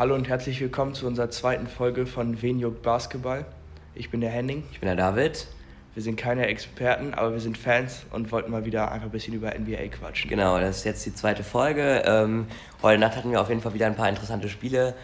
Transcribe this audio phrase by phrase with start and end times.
[0.00, 3.44] Hallo und herzlich willkommen zu unserer zweiten Folge von Wen juckt Basketball.
[3.94, 4.64] Ich bin der Henning.
[4.72, 5.46] Ich bin der David.
[5.92, 9.34] Wir sind keine Experten, aber wir sind Fans und wollten mal wieder einfach ein bisschen
[9.34, 10.30] über NBA quatschen.
[10.30, 12.02] Genau, das ist jetzt die zweite Folge.
[12.06, 12.46] Ähm,
[12.80, 14.94] heute Nacht hatten wir auf jeden Fall wieder ein paar interessante Spiele.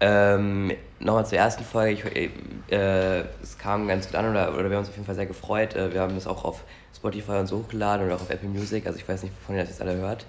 [0.00, 2.10] Ähm, Nochmal zur ersten Folge.
[2.10, 2.30] Ich,
[2.70, 5.24] äh, es kam ganz gut an oder, oder wir haben uns auf jeden Fall sehr
[5.24, 5.74] gefreut.
[5.74, 6.64] Äh, wir haben das auch auf
[6.94, 8.86] Spotify und so hochgeladen oder auch auf Apple Music.
[8.86, 10.26] Also ich weiß nicht, wovon ihr das jetzt alle hört.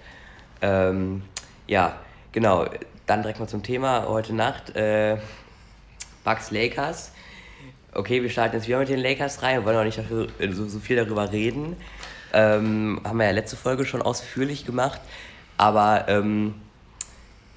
[0.62, 1.24] Ähm,
[1.68, 1.98] ja,
[2.32, 2.66] genau.
[3.06, 4.76] Dann direkt mal zum Thema heute Nacht.
[4.76, 5.18] Äh,
[6.24, 7.12] Bucks Lakers.
[7.94, 9.60] Okay, wir starten jetzt wieder mit den Lakers rein.
[9.60, 11.78] Wir wollen auch nicht dafür, äh, so, so viel darüber reden.
[12.34, 15.00] Ähm, haben wir ja letzte Folge schon ausführlich gemacht.
[15.58, 16.56] Aber ähm,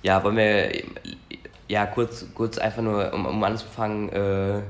[0.02, 0.82] ja, wollen wir
[1.66, 4.60] ja kurz, kurz einfach nur, um, um anzufangen, äh,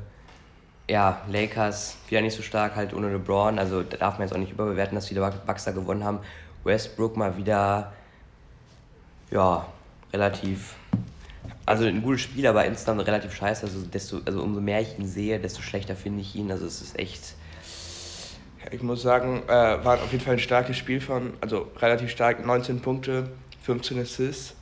[0.89, 3.59] ja, Lakers wieder nicht so stark halt ohne LeBron.
[3.59, 6.21] Also da darf man jetzt auch nicht überbewerten, dass die Bucks da gewonnen haben.
[6.63, 7.93] Westbrook mal wieder,
[9.31, 9.67] ja,
[10.13, 10.77] relativ
[11.69, 13.67] also ein gutes Spiel, aber insgesamt relativ scheiße.
[13.67, 16.51] Also, desto, also umso mehr ich ihn sehe, desto schlechter finde ich ihn.
[16.51, 17.35] Also es ist echt.
[18.71, 22.45] Ich muss sagen, äh, war auf jeden Fall ein starkes Spiel von, also relativ stark,
[22.45, 23.31] 19 Punkte,
[23.63, 24.55] 15 Assists.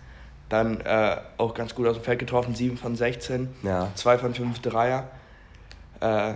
[0.49, 3.91] Dann äh, auch ganz gut aus dem Feld getroffen, 7 von 16, ja.
[3.95, 5.09] 2 von 5 Dreier.
[6.01, 6.35] Äh,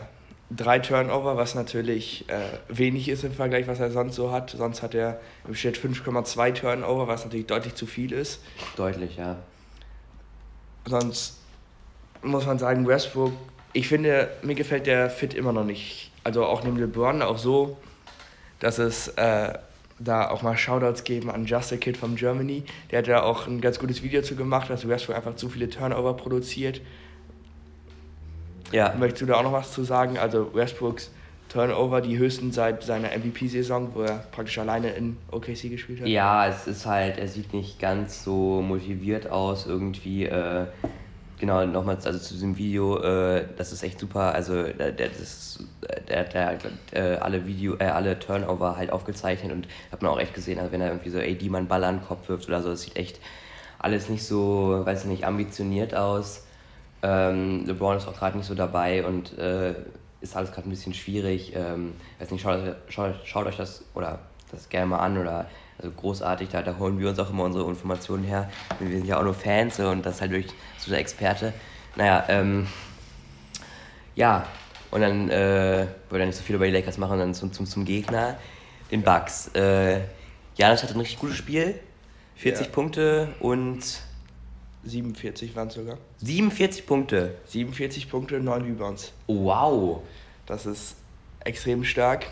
[0.50, 4.50] drei Turnover, was natürlich äh, wenig ist im Vergleich, was er sonst so hat.
[4.50, 8.42] Sonst hat er im Schnitt 5,2 Turnover, was natürlich deutlich zu viel ist.
[8.76, 9.36] Deutlich, ja.
[10.86, 11.38] Sonst
[12.22, 13.32] muss man sagen, Westbrook,
[13.72, 16.10] ich finde, mir gefällt der Fit immer noch nicht.
[16.24, 17.76] Also auch neben LeBron, auch so,
[18.58, 19.54] dass es äh,
[20.00, 22.64] da auch mal Shoutouts geben an Just a Kid from Germany.
[22.90, 25.68] Der hat da auch ein ganz gutes Video zu gemacht, dass Westbrook einfach zu viele
[25.68, 26.80] Turnover produziert.
[28.72, 28.94] Ja.
[28.98, 30.18] Möchtest du da auch noch was zu sagen?
[30.18, 31.10] Also Westbrooks
[31.50, 36.06] Turnover, die höchsten seit seiner MVP-Saison, wo er praktisch alleine in OKC gespielt hat?
[36.06, 40.26] Ja, es ist halt, er sieht nicht ganz so motiviert aus irgendwie.
[40.26, 40.66] Äh,
[41.40, 44.32] genau, nochmal also zu diesem Video, äh, das ist echt super.
[44.32, 45.58] Also der, der, das,
[46.08, 46.58] der, der
[46.92, 50.70] äh, alle Video, äh, alle Turnover halt aufgezeichnet und hat man auch echt gesehen, also
[50.70, 52.96] wenn er irgendwie so AD einen Ball an den Kopf wirft oder so, das sieht
[52.96, 53.18] echt
[53.80, 56.44] alles nicht so, weiß nicht, ambitioniert aus.
[57.02, 59.74] Ähm, LeBron ist auch gerade nicht so dabei und äh,
[60.20, 61.52] ist alles gerade ein bisschen schwierig.
[61.54, 64.18] Ähm, weiß nicht, schaut, schaut, schaut, euch das oder
[64.50, 65.46] das gerne mal an oder
[65.78, 68.50] also großartig, da, da holen wir uns auch immer unsere Informationen her.
[68.78, 71.54] Wir sind ja auch nur Fans und das ist halt wirklich so der Experte.
[71.96, 72.66] Naja, ähm,
[74.14, 74.46] ja,
[74.90, 77.64] und dann äh, wollte ich nicht so viel über die Lakers machen, dann zum, zum,
[77.64, 78.36] zum Gegner,
[78.90, 79.48] den Bucks.
[79.54, 80.00] Äh,
[80.56, 81.78] Janis hatte ein richtig gutes Spiel,
[82.36, 82.72] 40 ja.
[82.72, 84.02] Punkte und
[84.84, 85.98] 47 waren es sogar.
[86.18, 87.34] 47 Punkte?
[87.46, 89.12] 47 Punkte, 9 Rebounds.
[89.26, 90.02] Wow.
[90.46, 90.96] Das ist
[91.44, 92.26] extrem stark.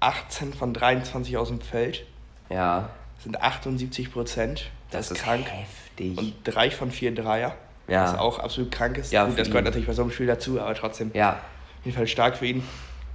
[0.00, 2.06] 18 von 23 aus dem Feld.
[2.48, 2.90] Ja.
[3.16, 4.70] Das sind 78 Prozent.
[4.90, 5.46] Das, das ist krank.
[5.46, 6.16] heftig.
[6.16, 7.56] Und 3 von 4 Dreier.
[7.86, 8.04] Ja.
[8.04, 9.12] Was auch absolut krank ist.
[9.12, 11.10] Ja, Gut, das gehört natürlich bei so einem Spiel dazu, aber trotzdem.
[11.12, 11.32] Ja.
[11.32, 12.62] Auf jeden Fall stark für ihn.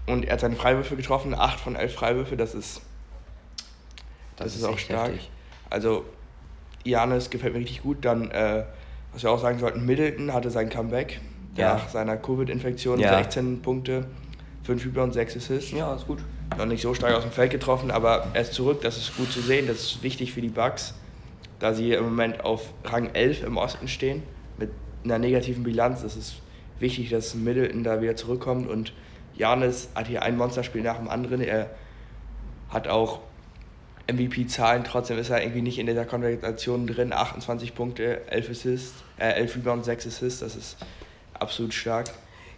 [0.06, 2.82] Und er hat seine Freiwürfe getroffen, 8 von 11 Freiwürfe, das ist.
[4.36, 5.08] Das, das ist, ist auch stark.
[5.14, 5.30] Heftig.
[5.70, 6.06] Also
[6.86, 8.06] Janis gefällt mir richtig gut.
[8.06, 8.64] Dann, äh,
[9.12, 11.20] was wir auch sagen sollten, Middleton hatte sein Comeback
[11.56, 11.76] ja.
[11.76, 13.00] nach seiner Covid-Infektion.
[13.00, 13.18] Ja.
[13.18, 14.06] 16 Punkte,
[14.64, 15.72] 5 Rebounds, 6 Assists.
[15.72, 16.20] Ja, ist gut.
[16.58, 18.82] Noch nicht so stark aus dem Feld getroffen, aber er ist zurück.
[18.82, 19.68] Das ist gut zu sehen.
[19.68, 20.94] Das ist wichtig für die Bucks,
[21.60, 24.24] da sie im Moment auf Rang 11 im Osten stehen
[24.58, 24.70] mit
[25.04, 26.04] einer negativen Bilanz.
[26.04, 26.36] Es ist
[26.80, 28.94] wichtig, dass Middleton da wieder zurückkommt und
[29.36, 31.42] Janis hat hier ein Monsterspiel nach dem anderen.
[31.42, 31.72] Er
[32.70, 33.20] hat auch
[34.08, 37.12] MVP-Zahlen, trotzdem ist er irgendwie nicht in dieser Konversation drin.
[37.14, 40.78] 28 Punkte, 11 Assists, äh, 11 Rebounds, 6 Assists, das ist
[41.34, 42.08] absolut stark.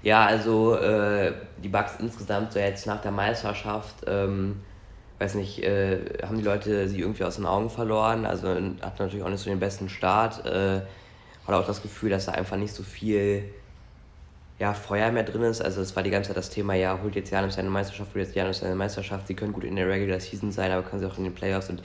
[0.04, 4.62] Ja, also äh, die Bucks insgesamt so jetzt nach der Meisterschaft, ähm,
[5.20, 9.24] weiß nicht, äh, haben die Leute sie irgendwie aus den Augen verloren, also hat natürlich
[9.24, 10.82] auch nicht so den besten Start, äh,
[11.48, 13.44] hat auch das Gefühl, dass da einfach nicht so viel
[14.60, 15.62] ja, Feuer mehr drin ist.
[15.62, 18.26] Also es war die ganze Zeit das Thema, ja, holt jetzt Janus seine Meisterschaft, holt
[18.26, 19.28] jetzt Janus seine Meisterschaft.
[19.28, 21.70] Sie können gut in der Regular Season sein, aber können sie auch in den Playoffs
[21.70, 21.84] und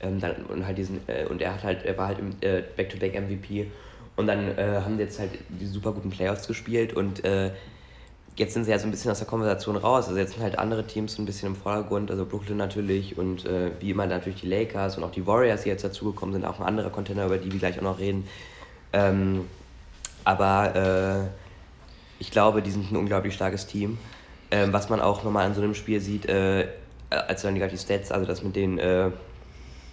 [0.00, 2.62] ähm, dann und halt diesen äh, und er hat halt, er war halt im äh,
[2.76, 3.70] Back-to-Back MVP
[4.16, 7.50] und dann äh, haben sie jetzt halt die super guten Playoffs gespielt und äh,
[8.36, 10.08] jetzt sind sie ja so ein bisschen aus der Konversation raus.
[10.08, 13.46] Also jetzt sind halt andere Teams so ein bisschen im Vordergrund, also Brooklyn natürlich und
[13.46, 16.60] äh, wie immer natürlich die Lakers und auch die Warriors, die jetzt dazugekommen sind, auch
[16.60, 18.28] ein anderer Container, über die wir gleich auch noch reden.
[18.92, 19.46] Ähm,
[20.24, 21.43] aber äh,
[22.24, 23.98] ich glaube, die sind ein unglaublich starkes Team.
[24.50, 26.68] Ähm, was man auch nochmal an so einem Spiel sieht, äh,
[27.10, 29.10] als dann die Stats, also das mit den, äh,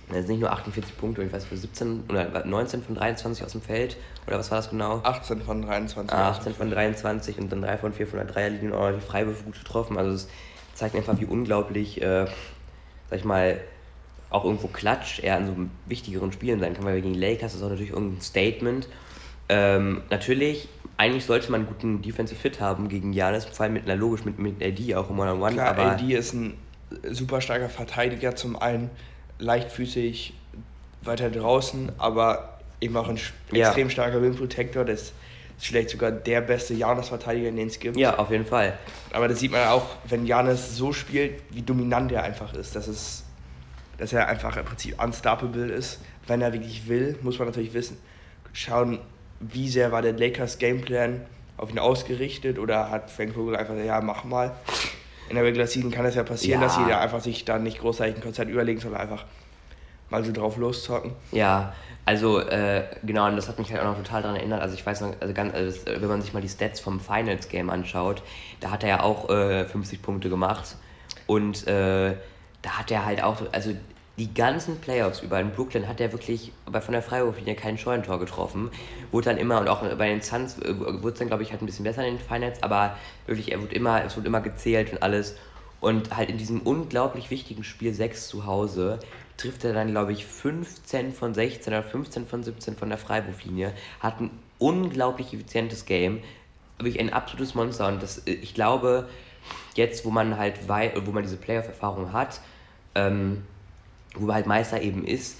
[0.08, 3.52] das sind nicht nur 48 Punkte, ich weiß für 17 oder 19 von 23 aus
[3.52, 3.98] dem Feld,
[4.28, 5.02] oder was war das genau?
[5.04, 6.14] 18 von 23.
[6.14, 9.06] Ah, 18 von 23 und dann 3 von 4 von der Dreierlinie und auch die
[9.06, 9.98] Freiwürfe gut getroffen.
[9.98, 10.28] Also es
[10.74, 12.26] zeigt einfach, wie unglaublich, äh,
[13.10, 13.60] sag ich mal,
[14.30, 15.56] auch irgendwo Klatsch eher an so
[15.86, 18.88] wichtigeren Spielen sein kann, weil gegen Lakers ist auch natürlich irgendein Statement
[19.50, 20.70] Ähm, natürlich,
[21.02, 24.24] eigentlich sollte man einen guten Defensive Fit haben gegen Janis, vor allem mit einer logisch
[24.24, 25.54] mit, mit AD auch im One-on-One.
[25.54, 26.58] Klar, aber AD ist ein
[27.10, 28.92] super starker Verteidiger, zum einen
[29.40, 30.36] leichtfüßig
[31.02, 33.20] weiter draußen, aber eben auch ein
[33.52, 33.66] ja.
[33.66, 34.86] extrem starker Rim Protector.
[34.86, 35.14] Das ist
[35.58, 37.98] vielleicht sogar der beste Janis-Verteidiger, den es gibt.
[37.98, 38.78] Ja, auf jeden Fall.
[39.12, 42.76] Aber das sieht man auch, wenn Janis so spielt, wie dominant er einfach ist.
[42.76, 43.24] Das ist
[44.02, 46.02] dass er einfach im Prinzip unstoppable ist.
[46.26, 47.98] Wenn er wirklich will, muss man natürlich wissen,
[48.52, 48.98] schauen,
[49.42, 51.22] wie sehr war der Lakers Gameplan
[51.58, 54.52] auf ihn ausgerichtet oder hat Frank Vogel einfach gesagt, ja, mach mal.
[55.30, 56.68] In der Regular Season kann es ja passieren, ja.
[56.68, 59.26] dass sie da einfach sich dann nicht großartig ein Konzert überlegen, sondern einfach
[60.10, 61.14] mal so drauf loszocken.
[61.32, 61.74] Ja,
[62.06, 64.62] also äh, genau, und das hat mich halt auch noch total daran erinnert.
[64.62, 67.48] Also ich weiß noch, also ganz, also wenn man sich mal die Stats vom Finals
[67.48, 68.22] Game anschaut,
[68.60, 70.76] da hat er ja auch äh, 50 Punkte gemacht
[71.28, 72.16] und äh,
[72.62, 73.72] da hat er halt auch, also
[74.18, 78.20] die ganzen Playoffs über in Brooklyn hat er wirklich bei, von der Freiwurflinie kein Scheunentor
[78.20, 78.70] getroffen.
[79.12, 81.62] Wurde dann immer, und auch bei den Suns äh, wurde es dann, glaube ich, halt
[81.62, 84.92] ein bisschen besser in den Finals, aber wirklich, er wurde immer, es wurde immer gezählt
[84.92, 85.36] und alles.
[85.80, 89.00] Und halt in diesem unglaublich wichtigen Spiel 6 zu Hause
[89.38, 93.74] trifft er dann, glaube ich, 15 von 16 oder 15 von 17 von der Freiwurflinie.
[94.00, 94.30] Hat ein
[94.60, 96.20] unglaublich effizientes Game.
[96.78, 97.88] Wirklich ein absolutes Monster.
[97.88, 99.10] Und das, äh, ich glaube,
[99.76, 102.42] jetzt, wo man halt wo man diese Playoff-Erfahrung hat,
[102.94, 103.44] ähm,
[104.16, 105.40] wo man halt Meister eben ist,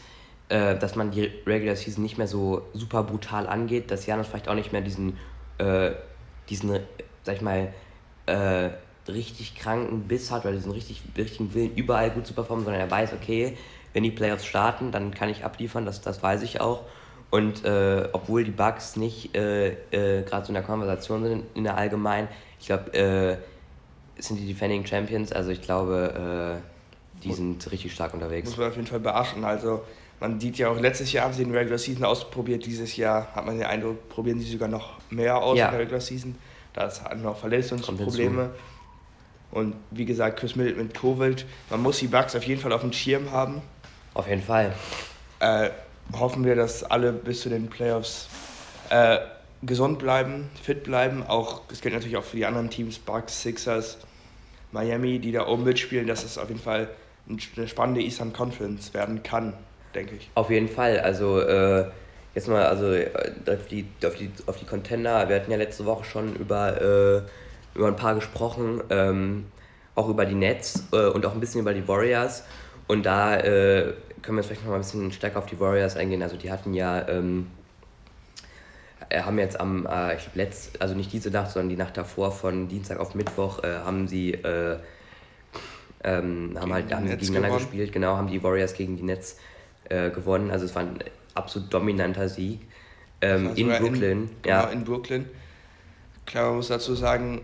[0.50, 4.50] äh, dass man die Regular Season nicht mehr so super brutal angeht, dass Janis vielleicht
[4.50, 5.18] auch nicht mehr diesen,
[5.58, 5.92] äh,
[6.50, 6.80] diesen
[7.24, 7.74] sag ich mal,
[8.26, 8.70] äh,
[9.08, 12.92] richtig kranken Biss hat oder diesen richtig, richtigen Willen, überall gut zu performen, sondern er
[12.92, 13.58] weiß, okay,
[13.94, 16.84] wenn die Playoffs starten, dann kann ich abliefern, das, das weiß ich auch.
[17.30, 21.64] Und äh, obwohl die Bugs nicht äh, äh, gerade so in der Konversation sind in
[21.64, 22.28] der Allgemeinen,
[22.60, 23.38] ich glaube, äh,
[24.22, 26.71] sind die Defending Champions, also ich glaube, äh,
[27.24, 28.50] die sind richtig stark unterwegs.
[28.50, 29.44] Muss man auf jeden Fall beachten.
[29.44, 29.84] Also
[30.20, 33.46] man sieht ja auch, letztes Jahr haben sie den Regular Season ausprobiert, dieses Jahr hat
[33.46, 35.66] man den Eindruck, probieren sie sogar noch mehr aus ja.
[35.66, 36.36] in der Regular Season.
[36.74, 38.52] Da hatten noch Verletzungsprobleme.
[39.52, 41.46] Und wie gesagt, Chris Middleton mit Covid.
[41.70, 43.62] Man muss die Bugs auf jeden Fall auf dem Schirm haben.
[44.14, 44.74] Auf jeden Fall.
[45.40, 45.72] Äh,
[46.14, 48.30] hoffen wir, dass alle bis zu den Playoffs
[48.90, 49.18] äh,
[49.64, 51.24] gesund bleiben, fit bleiben.
[51.28, 53.98] Auch das gilt natürlich auch für die anderen Teams, Bucks, Sixers,
[54.72, 56.08] Miami, die da oben mitspielen.
[56.08, 56.90] Das ist auf jeden Fall
[57.28, 59.54] eine spannende Eastern Conference werden kann,
[59.96, 60.30] denke ich.
[60.36, 61.00] Auf jeden Fall.
[61.00, 61.86] Also äh,
[62.36, 63.10] jetzt mal also äh,
[63.48, 65.28] auf die, auf, die, auf die Contender.
[65.30, 69.46] Wir hatten ja letzte Woche schon über, äh, über ein paar gesprochen, ähm,
[69.96, 72.44] auch über die Nets äh, und auch ein bisschen über die Warriors.
[72.88, 75.96] Und da äh, können wir jetzt vielleicht noch mal ein bisschen stärker auf die Warriors
[75.96, 76.22] eingehen.
[76.22, 77.48] Also die hatten ja ähm,
[79.10, 82.68] äh, haben jetzt am, ich letzt, also nicht diese Nacht, sondern die Nacht davor von
[82.68, 84.38] Dienstag auf Mittwoch haben sie
[86.04, 87.58] ähm, haben halt haben gegeneinander gewonnen.
[87.58, 89.38] gespielt, genau, haben die Warriors gegen die Nets
[89.90, 90.52] äh, gewonnen.
[90.52, 91.00] Also es war ein
[91.34, 92.62] absolut dominanter Sieg.
[93.22, 94.24] Ähm, also in Brooklyn.
[94.24, 94.62] In, ja.
[94.62, 95.26] Genau, in Brooklyn.
[96.26, 97.42] Klar, man muss dazu sagen,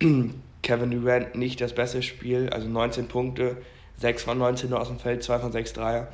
[0.62, 3.56] Kevin Durant nicht das beste Spiel, also 19 Punkte,
[3.98, 6.08] 6 von 19 nur aus dem Feld, 2 von 6 Dreier.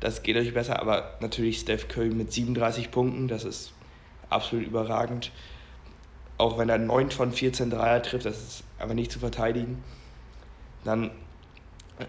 [0.00, 3.72] Das geht euch besser, aber natürlich Steph Curry mit 37 Punkten, das ist
[4.28, 5.30] absolut überragend.
[6.36, 9.82] Auch wenn er 9 von 14 Dreier trifft, das ist aber nicht zu verteidigen.
[10.84, 11.10] Dann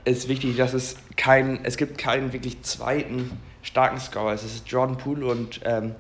[0.03, 4.33] ist wichtig, dass es kein, es gibt keinen wirklich zweiten starken Scorer.
[4.33, 5.95] Es ist Jordan Poole und ähm,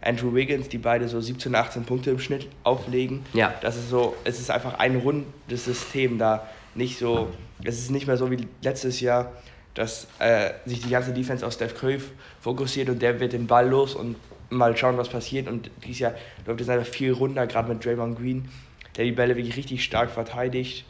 [0.00, 3.24] Andrew Wiggins, die beide so 17, 18 Punkte im Schnitt auflegen.
[3.32, 3.54] Ja.
[3.62, 6.46] Das ist so, es ist einfach ein rundes System da.
[6.74, 7.28] Nicht so,
[7.62, 9.32] es ist nicht mehr so wie letztes Jahr,
[9.74, 12.00] dass äh, sich die ganze Defense auf Steph Curry
[12.40, 14.16] fokussiert und der wird den Ball los und
[14.50, 15.48] mal schauen, was passiert.
[15.48, 16.14] Und dieses Jahr
[16.46, 18.48] läuft es einfach viel runter, gerade mit Draymond Green,
[18.96, 20.84] der die Bälle wirklich richtig stark verteidigt.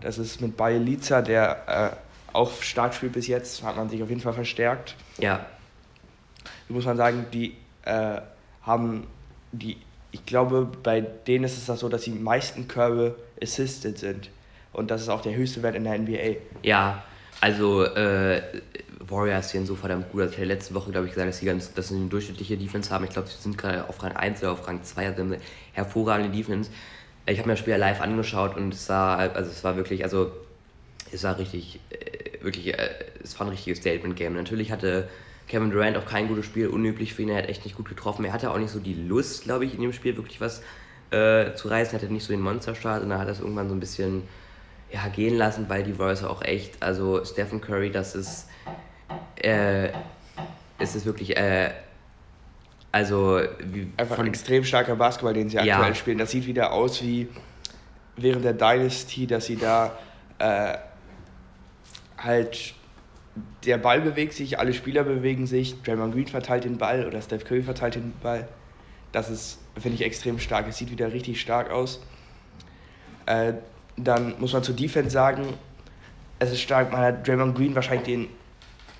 [0.00, 4.08] Das ist mit Liza, der äh, auch stark spielt bis jetzt, hat man sich auf
[4.08, 4.94] jeden Fall verstärkt.
[5.18, 5.46] Ja.
[6.44, 8.20] Da muss man sagen, die äh,
[8.62, 9.06] haben
[9.52, 9.78] die,
[10.12, 14.30] ich glaube, bei denen ist es das so, dass die meisten Körbe assisted sind.
[14.72, 16.36] Und das ist auch der höchste Wert in der NBA.
[16.62, 17.02] Ja,
[17.40, 18.42] also äh,
[19.00, 20.30] Warriors sehen so verdammt gut aus.
[20.30, 22.90] Ich hatte letzte Woche, glaube ich, gesagt, dass sie, ganz, dass sie eine durchschnittliche Defense
[22.90, 23.04] haben.
[23.04, 25.36] Ich glaube, sie sind gerade auf Rang 1 oder auf Rang 2, also
[25.72, 26.70] hervorragende Defense.
[27.26, 30.30] Ich habe mir das Spiel live angeschaut und es sah, also es war wirklich, also
[31.12, 32.90] es war richtig, äh, wirklich, äh,
[33.22, 34.34] es war ein richtiges Statement-Game.
[34.34, 35.08] Natürlich hatte
[35.48, 38.24] Kevin Durant auch kein gutes Spiel, unüblich für ihn, er hat echt nicht gut getroffen.
[38.24, 40.62] Er hatte auch nicht so die Lust, glaube ich, in dem Spiel wirklich was
[41.10, 43.68] äh, zu reißen, er hatte nicht so den Monsterstart und dann hat er es irgendwann
[43.68, 44.22] so ein bisschen
[44.92, 48.48] ja, gehen lassen, weil die Warriors auch echt, also Stephen Curry, das ist,
[49.36, 49.88] äh,
[50.78, 51.72] ist es wirklich, äh,
[52.92, 55.94] also wie einfach ein extrem starker Basketball, den sie aktuell ja.
[55.94, 56.18] spielen.
[56.18, 57.28] Das sieht wieder aus wie
[58.16, 59.92] während der Dynasty, dass sie da
[60.38, 60.74] äh,
[62.16, 62.74] halt
[63.66, 67.44] der Ball bewegt sich, alle Spieler bewegen sich, Draymond Green verteilt den Ball oder Steph
[67.44, 68.48] Curry verteilt den Ball.
[69.12, 70.66] Das ist, finde ich, extrem stark.
[70.68, 72.00] Es sieht wieder richtig stark aus.
[73.26, 73.54] Äh,
[73.96, 75.54] dann muss man zur Defense sagen,
[76.38, 76.92] es ist stark.
[76.92, 78.28] Man hat Draymond Green wahrscheinlich den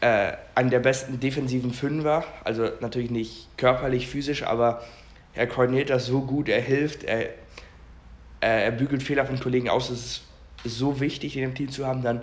[0.00, 2.24] äh, einen der besten defensiven Fünfer.
[2.44, 4.82] Also natürlich nicht körperlich, physisch, aber
[5.34, 7.30] er koordiniert das so gut, er hilft, er,
[8.40, 9.90] er bügelt Fehler von Kollegen aus.
[9.90, 10.22] Es
[10.64, 12.02] ist so wichtig, in dem Team zu haben.
[12.02, 12.22] Dann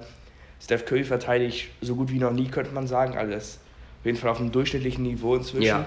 [0.61, 3.17] Steph Curry verteidigt so gut wie noch nie, könnte man sagen.
[3.17, 3.59] Also das ist
[3.99, 5.63] auf jeden Fall auf einem durchschnittlichen Niveau inzwischen.
[5.63, 5.85] Ja,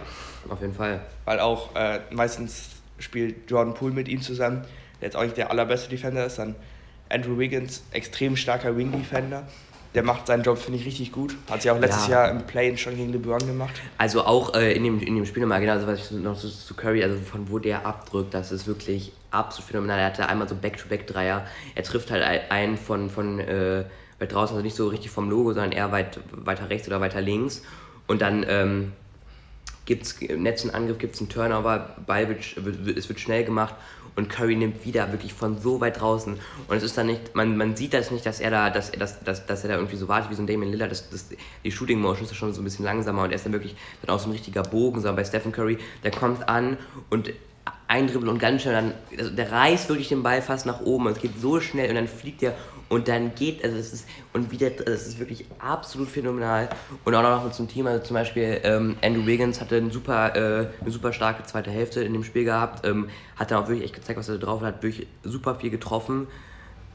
[0.49, 1.01] auf jeden Fall.
[1.25, 4.63] Weil auch äh, meistens spielt Jordan Poole mit ihm zusammen,
[5.01, 6.39] der jetzt auch nicht der allerbeste Defender ist.
[6.39, 6.55] Dann
[7.09, 9.47] Andrew Wiggins, extrem starker Wing-Defender.
[9.97, 11.35] Der macht seinen Job, finde ich, richtig gut.
[11.51, 12.27] Hat sie auch letztes ja.
[12.27, 13.81] Jahr im Play schon gegen LeBron gemacht.
[13.97, 16.51] Also auch äh, in, dem, in dem Spiel nochmal, genau, also was ich noch zu,
[16.51, 19.99] zu, Curry, also von wo der abdrückt, das ist wirklich absolut phänomenal.
[19.99, 21.47] Er hatte einmal so Back-to-Back-Dreier.
[21.75, 23.85] Er trifft halt einen von, von äh,
[24.19, 27.23] weit draußen, also nicht so richtig vom Logo, sondern eher weit, weiter rechts oder weiter
[27.23, 27.63] links.
[28.07, 28.93] Und dann ähm,
[29.87, 32.41] gibt es im letzten Angriff gibt's einen Turnover, Ball wird,
[32.99, 33.75] es wird schnell gemacht
[34.17, 36.39] und Curry nimmt wieder wirklich von so weit draußen.
[36.69, 39.23] Und es ist dann nicht, man, man sieht das nicht, dass er da, dass, dass,
[39.23, 40.91] dass, dass er da irgendwie so wartet wie so ein Damien Lillard.
[40.91, 41.27] Das, das,
[41.63, 44.15] die Shooting Motion ist schon so ein bisschen langsamer und er ist dann wirklich dann
[44.15, 46.79] auch so ein richtiger Bogen, sondern bei Stephen Curry, der kommt an
[47.11, 47.33] und
[47.89, 51.07] ein Dribbel und ganz schnell, dann, also der reißt wirklich den Ball fast nach oben.
[51.09, 52.55] Es geht so schnell und dann fliegt er
[52.89, 56.69] und dann geht, also es ist, und wieder, es ist wirklich absolut phänomenal.
[57.05, 60.69] Und auch noch zum Team, also zum Beispiel ähm, Andrew Wiggins hatte eine super, äh,
[60.81, 63.95] eine super starke zweite Hälfte in dem Spiel gehabt, ähm, hat dann auch wirklich echt
[63.95, 66.29] gezeigt, was er drauf hat, hat wirklich super viel getroffen.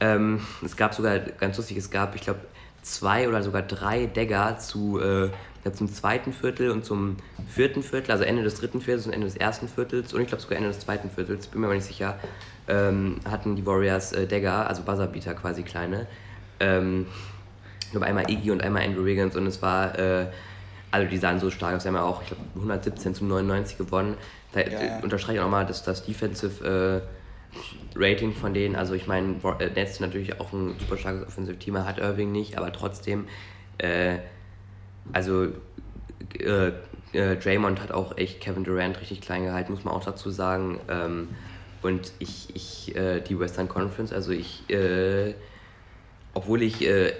[0.00, 2.40] Ähm, es gab sogar, ganz lustig, es gab, ich glaube,
[2.80, 5.30] zwei oder sogar drei Dagger zu, äh,
[5.72, 7.16] zum zweiten Viertel und zum
[7.48, 10.42] vierten Viertel, also Ende des dritten Viertels und Ende des ersten Viertels und ich glaube
[10.42, 12.18] sogar Ende des zweiten Viertels, bin mir aber nicht sicher,
[12.72, 16.06] ähm, hatten die Warriors äh, Dagger, also Buzzerbeater quasi kleine.
[16.58, 17.06] Ähm,
[17.92, 20.26] nur einmal Iggy und einmal Andrew Wiggins und es war, äh,
[20.90, 23.76] also die sahen so stark aus, sie haben ja auch, ich glaube, 117 zu 99
[23.76, 24.16] gewonnen.
[24.52, 24.98] Da ja.
[24.98, 28.76] äh, unterstreiche ich auch mal das, das Defensive äh, Rating von denen.
[28.76, 32.56] Also ich meine, äh, Nets natürlich auch ein super starkes Offensive Team, hat Irving nicht,
[32.56, 33.26] aber trotzdem,
[33.76, 34.16] äh,
[35.12, 35.48] also
[36.38, 36.72] äh,
[37.12, 40.80] Draymond hat auch echt Kevin Durant richtig klein gehalten, muss man auch dazu sagen.
[40.88, 41.28] Ähm,
[41.82, 45.34] und ich, ich äh, die Western Conference, also ich, äh,
[46.34, 47.12] obwohl ich, äh,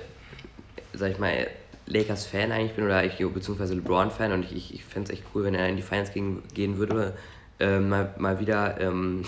[0.93, 1.49] sag ich mal,
[1.87, 5.45] Lakers-Fan eigentlich bin oder ich, beziehungsweise LeBron-Fan und ich, ich, ich fände es echt cool,
[5.45, 7.15] wenn er in die Finals gehen, gehen würde,
[7.59, 8.81] äh, mal, mal wieder.
[8.81, 9.25] Ähm,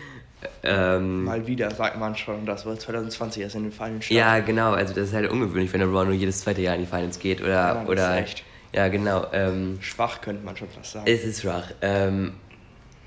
[0.62, 4.18] ähm, mal wieder, sagt man schon, das war 2020 erst in den Finals stand.
[4.18, 6.86] Ja, genau, also das ist halt ungewöhnlich, wenn LeBron nur jedes zweite Jahr in die
[6.86, 7.50] Finals geht oder.
[7.50, 8.24] Ja, oder.
[8.72, 9.26] Ja, genau.
[9.32, 11.06] Ähm, schwach könnte man schon fast sagen.
[11.08, 11.70] Es ist schwach.
[11.80, 12.34] Ähm,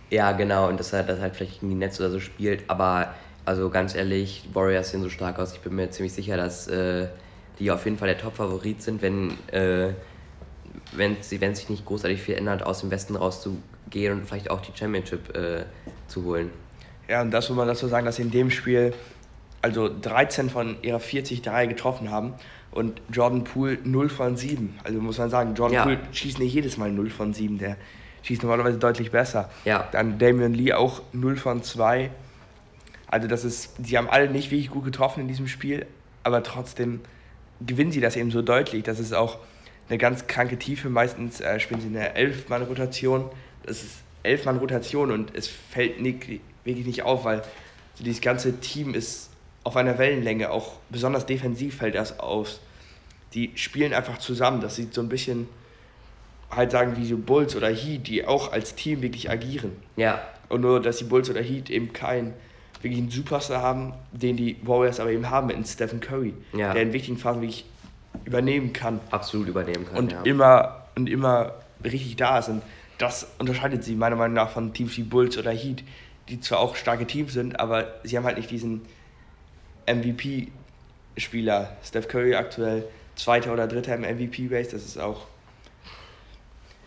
[0.09, 3.13] ja, genau, und dass er das halt vielleicht gegen die Netz oder so spielt, aber
[3.45, 5.53] also ganz ehrlich, Warriors sehen so stark aus.
[5.53, 7.07] Ich bin mir ziemlich sicher, dass äh,
[7.57, 9.93] die auf jeden Fall der Top-Favorit sind, wenn, äh,
[10.93, 14.61] wenn, sie, wenn sich nicht großartig viel ändert, aus dem Westen rauszugehen und vielleicht auch
[14.61, 15.63] die Championship äh,
[16.07, 16.51] zu holen.
[17.07, 18.93] Ja, und das muss man dazu sagen, dass sie in dem Spiel
[19.61, 22.35] also 13 von ihrer 40 Dreier getroffen haben
[22.71, 24.77] und Jordan Poole 0 von 7.
[24.83, 25.83] Also muss man sagen, Jordan ja.
[25.83, 27.57] Poole schießt nicht jedes Mal 0 von 7.
[27.57, 27.77] Der
[28.23, 29.49] schießt normalerweise deutlich besser.
[29.65, 29.87] Ja.
[29.91, 32.09] Dann Damian Lee auch 0 von 2.
[33.07, 35.85] Also das ist, sie haben alle nicht wirklich gut getroffen in diesem Spiel,
[36.23, 37.01] aber trotzdem
[37.65, 38.83] gewinnen sie das eben so deutlich.
[38.83, 39.39] Das ist auch
[39.89, 40.89] eine ganz kranke Tiefe.
[40.89, 43.25] Meistens äh, spielen sie eine 11-Mann-Rotation.
[43.63, 46.27] Das ist 11-Mann-Rotation und es fällt nicht,
[46.63, 47.41] wirklich nicht auf, weil
[47.95, 49.29] so dieses ganze Team ist
[49.63, 52.61] auf einer Wellenlänge, auch besonders defensiv fällt das aus.
[53.33, 54.61] Die spielen einfach zusammen.
[54.61, 55.47] Das sieht so ein bisschen
[56.51, 59.71] halt sagen wie so Bulls oder Heat, die auch als Team wirklich agieren.
[59.95, 60.21] Ja.
[60.49, 62.33] Und nur, dass die Bulls oder Heat eben keinen
[62.81, 66.73] wirklich einen Superstar haben, den die Warriors aber eben haben mit Stephen Curry, ja.
[66.73, 67.65] der in wichtigen Phasen wirklich
[68.25, 68.99] übernehmen kann.
[69.11, 69.97] Absolut übernehmen kann.
[69.97, 70.21] Und ja.
[70.23, 71.53] immer und immer
[71.83, 72.49] richtig da ist.
[72.49, 72.61] Und
[72.97, 75.83] das unterscheidet sie meiner Meinung nach von Teams wie Bulls oder Heat,
[76.29, 78.81] die zwar auch starke Teams sind, aber sie haben halt nicht diesen
[79.87, 81.77] MVP-Spieler.
[81.83, 85.27] Steph Curry aktuell Zweiter oder Dritter im MVP-Race, das ist auch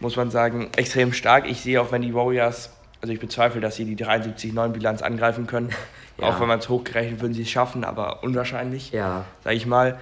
[0.02, 1.48] muss man sagen, extrem stark.
[1.48, 5.46] Ich sehe auch, wenn die Warriors, also ich bezweifle, dass sie die 73-9 Bilanz angreifen
[5.46, 5.70] können.
[6.18, 6.28] Ja.
[6.28, 8.92] Auch wenn man es hochgerechnet, würden sie es schaffen, aber unwahrscheinlich.
[8.92, 9.24] Ja.
[9.42, 9.98] Sag ich mal,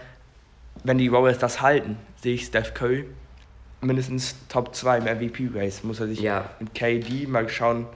[0.83, 3.07] wenn die Warriors das halten, sehe ich Steph Curry
[3.80, 5.85] mindestens Top 2 im MVP-Race.
[5.85, 6.50] Muss er sich ja.
[6.59, 7.87] mit KD mal schauen,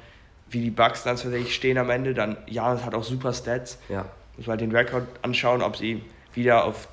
[0.48, 2.14] wie die Bucks dann tatsächlich stehen am Ende.
[2.14, 3.78] Dann Janis hat auch super Stats.
[3.88, 4.06] Ja.
[4.36, 6.00] Muss man den Rekord anschauen, ob sie
[6.34, 6.86] wieder auf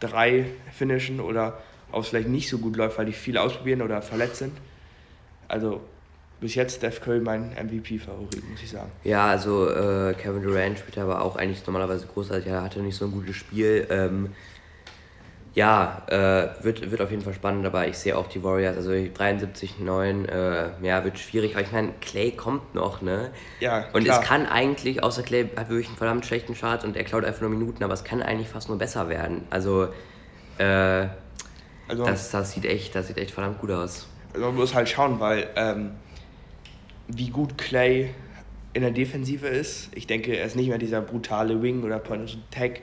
[0.00, 1.54] 3 finishen oder
[1.92, 4.62] ob es vielleicht nicht so gut läuft, weil die viel ausprobieren oder verletzt sind.
[5.48, 5.82] Also
[6.40, 8.92] bis jetzt Steph Curry mein MVP-Favorit, muss ich sagen.
[9.04, 12.48] Ja, also äh, Kevin Durant spielt aber auch eigentlich normalerweise großartig.
[12.48, 13.86] Er hatte nicht so ein gutes Spiel.
[13.90, 14.34] Ähm,
[15.54, 18.90] Ja, äh, wird, wird auf jeden Fall spannend, aber ich sehe auch die Warriors, also
[18.90, 23.30] 73, 9, äh, ja, wird schwierig, aber ich meine, Clay kommt noch, ne?
[23.58, 24.20] Ja, Und klar.
[24.20, 27.40] es kann eigentlich, außer Clay hat wirklich einen verdammt schlechten Chart und er klaut einfach
[27.40, 29.46] nur Minuten, aber es kann eigentlich fast nur besser werden.
[29.50, 29.88] Also,
[30.58, 31.08] äh,
[31.88, 34.06] Also, das, das sieht echt, das sieht echt verdammt gut aus.
[34.34, 35.92] also man muss halt schauen, weil ähm,
[37.08, 38.10] wie gut Clay
[38.72, 39.88] in der Defensive ist.
[39.94, 42.80] Ich denke, er ist nicht mehr dieser brutale Wing oder Point Tag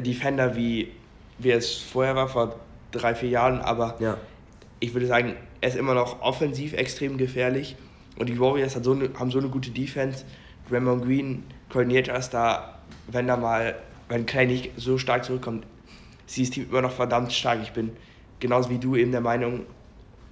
[0.00, 0.92] Defender wie,
[1.38, 2.56] wie es vorher war vor
[2.92, 4.16] drei vier Jahren, aber Ja.
[4.80, 7.76] ich würde sagen, er ist immer noch offensiv extrem gefährlich.
[8.18, 10.24] Und die Warriors hat so eine, haben so eine gute Defense.
[10.70, 13.74] Raymond Green koordiniert erst da, wenn da mal,
[14.08, 15.66] wenn Clay nicht so stark zurückkommt,
[16.26, 17.58] ist dieses Team immer noch verdammt stark.
[17.62, 17.90] Ich bin
[18.40, 19.66] genauso wie du eben der Meinung,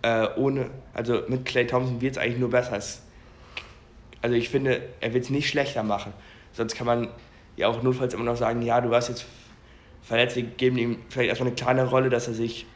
[0.03, 2.77] äh, ohne, also mit Clay Thompson wird es eigentlich nur besser.
[2.77, 3.03] Es,
[4.21, 6.13] also ich finde, er wird es nicht schlechter machen.
[6.53, 7.09] Sonst kann man
[7.57, 9.27] ja auch notfalls immer noch sagen, ja, du warst jetzt
[10.03, 12.67] verletzt, wir geben ihm vielleicht erstmal eine kleine Rolle, dass er sich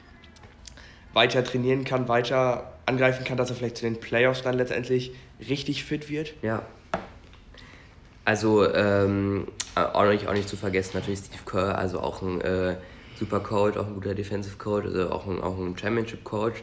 [1.12, 5.12] weiter trainieren kann, weiter angreifen kann, dass er vielleicht zu den Playoffs dann letztendlich
[5.49, 6.35] richtig fit wird.
[6.42, 6.62] Ja.
[8.25, 12.76] Also, ähm, auch, nicht, auch nicht zu vergessen, natürlich Steve Kerr, also auch ein äh,
[13.18, 16.62] super Coach, auch ein guter Defensive Coach, also auch ein, auch ein Championship Coach.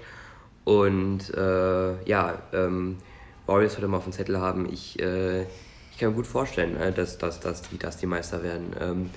[0.63, 2.97] Und äh, ja, ähm,
[3.45, 4.67] Warriors heute mal auf dem Zettel haben.
[4.71, 8.43] Ich, äh, ich kann mir gut vorstellen, äh, dass, dass, dass, die, dass die Meister
[8.43, 8.75] werden.
[8.79, 9.09] Ähm,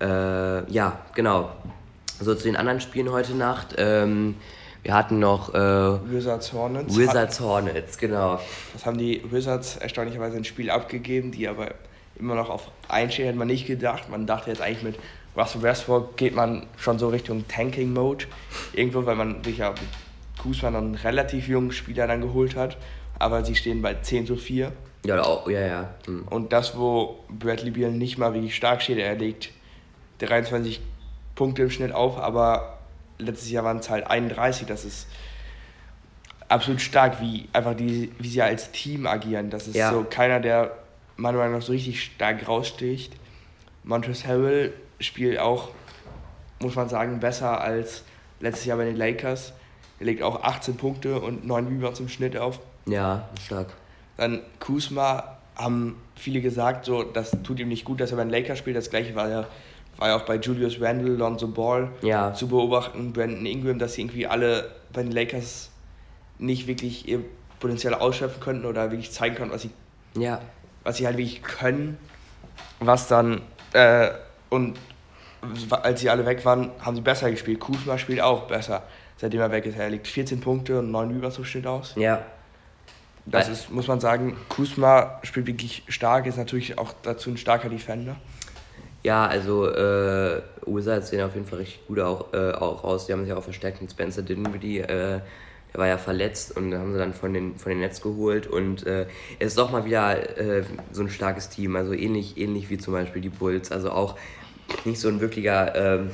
[0.00, 1.52] äh, ja, genau.
[2.20, 3.74] So zu den anderen Spielen heute Nacht.
[3.78, 4.34] Ähm,
[4.82, 5.58] wir hatten noch äh,
[6.10, 6.96] Wizards Hornets.
[6.96, 8.40] Wizards Hornets, genau.
[8.72, 11.74] Das haben die Wizards erstaunlicherweise ein Spiel abgegeben, die aber
[12.18, 14.10] immer noch auf einstehen, hätte man nicht gedacht.
[14.10, 14.96] Man dachte jetzt eigentlich mit
[15.36, 18.26] Russell Westbrook geht man schon so Richtung Tanking-Mode.
[18.72, 19.72] Irgendwo, weil man sich ja
[20.44, 22.76] noch einen relativ jungen Spieler dann geholt hat.
[23.18, 24.72] Aber sie stehen bei 10 zu 4.
[25.06, 25.94] Ja, auch, ja, ja.
[26.06, 26.26] Hm.
[26.28, 29.50] Und das, wo Bradley Beal nicht mal wirklich stark steht, er legt
[30.18, 30.80] 23
[31.34, 32.78] Punkte im Schnitt auf, aber
[33.18, 34.66] letztes Jahr waren es halt 31.
[34.66, 35.06] Das ist
[36.48, 39.50] absolut stark, wie einfach die, wie sie als Team agieren.
[39.50, 39.90] Das ist Ja.
[39.90, 40.76] so keiner, der
[41.16, 43.14] meiner Meinung nach so richtig stark raussticht.
[43.84, 45.68] Montrezl Harrell spielt auch,
[46.60, 48.04] muss man sagen, besser als
[48.40, 49.52] letztes Jahr bei den Lakers.
[49.98, 52.60] Er legt auch 18 Punkte und 9 Rebounds im Schnitt auf.
[52.86, 53.68] Ja, stark.
[54.16, 58.30] Dann Kuzma haben viele gesagt, so, das tut ihm nicht gut, dass er bei den
[58.30, 58.76] Lakers spielt.
[58.76, 59.46] Das gleiche war ja,
[59.98, 62.32] war ja auch bei Julius Randle, Lonzo Ball Ja.
[62.34, 65.70] zu beobachten, Brandon Ingram, dass sie irgendwie alle bei den Lakers
[66.38, 67.20] nicht wirklich ihr
[67.60, 69.70] Potenzial ausschöpfen könnten oder wirklich zeigen konnten, was sie,
[70.18, 70.40] Ja.
[70.82, 71.96] was sie halt wirklich können.
[72.80, 74.08] Was dann, äh,
[74.50, 74.76] und
[75.70, 77.60] als sie alle weg waren, haben sie besser gespielt.
[77.60, 78.84] Kuzma spielt auch besser,
[79.16, 79.78] seitdem er weg ist.
[79.78, 81.94] Er legt 14 Punkte und 9 Rebounds im Schnitt aus.
[81.96, 82.24] Ja.
[83.24, 87.68] Das ist, muss man sagen, Kusma spielt wirklich stark, ist natürlich auch dazu ein starker
[87.68, 88.16] Defender.
[89.04, 93.06] Ja, also äh, Wizards sehen auf jeden Fall richtig gut auch, äh, auch aus.
[93.06, 94.78] Die haben sich auch verstärkt mit Spencer Dinwiddie.
[94.78, 95.20] Äh,
[95.72, 98.46] der war ja verletzt und haben sie dann von den, von den Nets geholt.
[98.46, 99.06] Und äh,
[99.38, 101.76] es ist auch mal wieder äh, so ein starkes Team.
[101.76, 103.72] Also ähnlich, ähnlich wie zum Beispiel die Bulls.
[103.72, 104.16] Also auch
[104.84, 106.10] nicht so ein wirklicher ähm,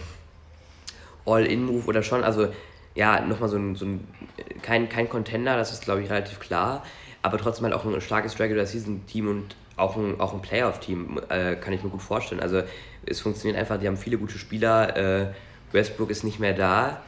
[1.27, 2.25] All-In-Move oder schon.
[2.25, 2.49] Also
[2.95, 4.07] ja, nochmal so ein, so ein
[4.63, 6.85] kein, kein Contender, das ist glaube ich relativ klar.
[7.23, 11.21] Aber trotzdem halt auch ein starkes Regular Season Team und auch ein, auch ein Playoff-Team,
[11.29, 12.41] äh, kann ich mir gut vorstellen.
[12.41, 12.63] Also
[13.07, 14.97] es funktioniert einfach, die haben viele gute Spieler.
[14.97, 15.27] Äh,
[15.73, 17.03] Westbrook ist nicht mehr da.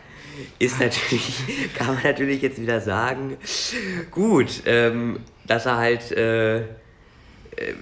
[0.59, 1.43] Ist natürlich,
[1.75, 3.37] kann man natürlich jetzt wieder sagen,
[4.11, 6.63] gut, ähm, dass er halt äh,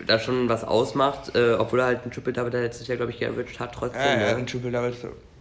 [0.07, 3.19] da schon was ausmacht, äh, obwohl er halt einen Triple Double letztes Jahr, glaube ich,
[3.19, 4.01] geaveraged hat, trotzdem.
[4.03, 4.37] Ja, ja, ne?
[4.37, 4.95] ein Triple Double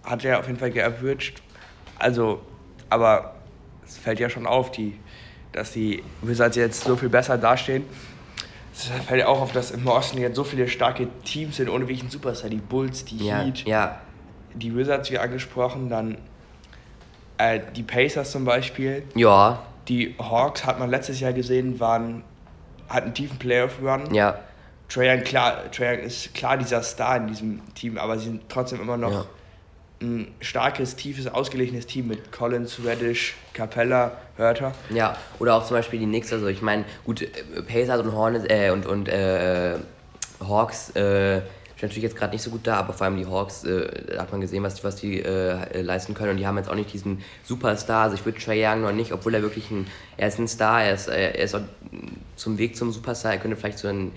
[0.04, 1.42] hat er auf jeden Fall geaveraged.
[2.00, 2.42] Also,
[2.90, 3.36] aber
[3.86, 5.00] es fällt ja schon auf, die,
[5.52, 7.84] dass die Wizards jetzt so viel besser dastehen.
[8.74, 11.86] Es fällt ja auch auf, dass im Osten jetzt so viele starke Teams sind, ohne
[11.86, 12.50] einen Superstar.
[12.50, 14.02] Die Bulls, die ja, Heat, ja,
[14.54, 16.18] die Wizards, wie angesprochen, dann
[17.38, 19.04] äh, die Pacers zum Beispiel.
[19.16, 22.24] ja, Die Hawks hat man letztes Jahr gesehen, waren,
[22.90, 24.14] hatten einen tiefen Playoff-Run.
[24.14, 24.40] ja,
[24.96, 28.96] Young, klar, Young ist klar dieser Star in diesem Team, aber sie sind trotzdem immer
[28.96, 29.26] noch Ja.
[30.02, 34.72] ein starkes, tiefes, ausgeglichenes Team mit Collins, Reddish, Capella, Hörter.
[34.90, 37.28] Ja, oder auch zum Beispiel die Knicks, also ich meine, gut, äh,
[37.68, 39.76] Pacers und Hornets, äh, und, und äh,
[40.48, 41.42] Hawks äh,
[41.76, 44.22] stehen natürlich jetzt gerade nicht so gut da, aber vor allem die Hawks, äh, da
[44.22, 46.76] hat man gesehen, was, die- was die äh, leisten können und die haben jetzt auch
[46.76, 50.30] nicht diesen Superstar, also ich würde Trae Young noch nicht, obwohl er wirklich ein, er
[50.30, 51.62] ist ein Star, er ist, äh, er ist auch
[52.38, 54.12] zum Weg zum Superstar, er könnte vielleicht so ein,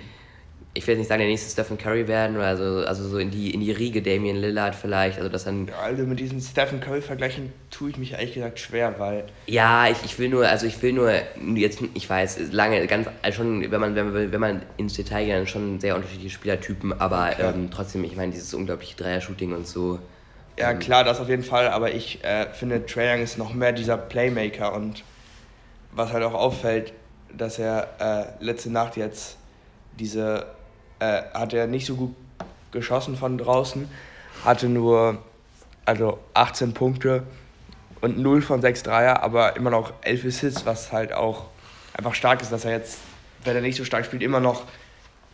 [0.73, 3.31] ich will jetzt nicht sagen, der nächste Stephen Curry werden, oder also, also so in
[3.33, 6.81] die, in die Riege Damian Lillard vielleicht, also dass dann Ja, also mit diesen Stephen
[6.81, 10.67] Curry vergleichen tue ich mich ehrlich gesagt schwer, weil Ja, ich, ich will nur, also
[10.67, 11.13] ich will nur
[11.57, 15.25] jetzt, ich weiß, lange, ganz, also schon, wenn man, wenn man, wenn man ins Detail
[15.25, 17.55] geht, dann schon sehr unterschiedliche Spielertypen, aber Klar.
[17.55, 19.99] ähm, trotzdem, ich meine, dieses unglaubliche Dreier-Shooting und so.
[20.57, 23.73] Ja, klar, das auf jeden Fall, aber ich äh, finde, Trae Young ist noch mehr
[23.73, 25.03] dieser Playmaker und
[25.93, 26.93] was halt auch auffällt,
[27.37, 29.37] dass er äh, letzte Nacht jetzt
[29.99, 30.47] diese,
[30.99, 32.15] äh, hat er nicht so gut
[32.73, 33.91] geschossen von draußen,
[34.45, 35.19] hatte nur
[35.85, 37.25] also 18 Punkte
[38.01, 41.47] und 0 von 6 Dreier, aber immer noch 11 Assists, was halt auch
[41.95, 42.99] einfach stark ist, dass er jetzt,
[43.45, 44.65] wenn er nicht so stark spielt, immer noch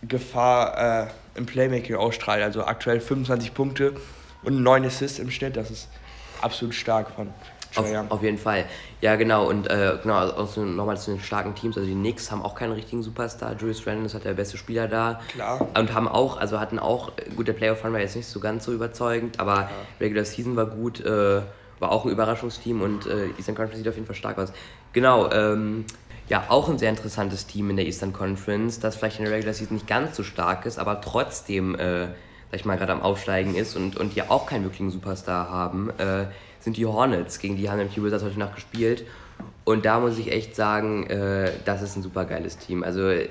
[0.02, 2.42] Gefahr äh, im Playmaking ausstrahlt.
[2.42, 3.94] Also aktuell 25 Punkte
[4.42, 5.88] und 9 Assists im Schnitt, das ist
[6.40, 7.32] absolut stark von
[7.76, 8.64] auf, auf, jeden Fall.
[9.00, 9.48] Ja, genau.
[9.48, 11.76] Und äh, genau, also nochmal zu den starken Teams.
[11.76, 13.54] Also die Knicks haben auch keinen richtigen Superstar.
[13.58, 15.20] Julius Randle ist halt der beste Spieler da.
[15.28, 15.68] Klar.
[15.76, 18.72] Und haben auch, also hatten auch, gut, der Playoff-Run war jetzt nicht so ganz so
[18.72, 19.70] überzeugend, aber ja.
[20.00, 21.42] Regular Season war gut, äh,
[21.78, 24.52] war auch ein Überraschungsteam und äh, Eastern Conference sieht auf jeden Fall stark aus.
[24.92, 25.84] Genau, ähm,
[26.28, 29.54] ja, auch ein sehr interessantes Team in der Eastern Conference, das vielleicht in der Regular
[29.54, 33.54] Season nicht ganz so stark ist, aber trotzdem, äh, sag ich mal, gerade am Aufsteigen
[33.54, 35.90] ist und, und die auch keinen wirklichen Superstar haben.
[35.98, 36.26] Äh,
[36.66, 37.38] sind die Hornets.
[37.38, 39.06] Gegen die haben nämlich die Wizards heute Nacht gespielt.
[39.64, 42.82] Und da muss ich echt sagen, äh, das ist ein super geiles Team.
[42.82, 43.28] Also äh,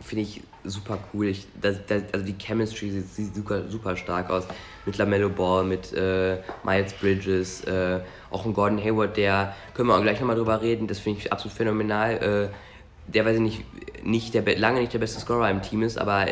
[0.00, 1.26] finde ich super cool.
[1.26, 4.44] Ich, das, das, also die Chemistry sieht, sieht, super, super stark aus.
[4.86, 9.96] Mit LaMelo Ball, mit äh, Miles Bridges, äh, auch ein Gordon Hayward, der, können wir
[9.96, 12.50] auch gleich nochmal drüber reden, das finde ich absolut phänomenal.
[12.50, 15.98] Äh, der, weiß ich nicht, nicht der, lange nicht der beste Scorer im Team ist,
[15.98, 16.28] aber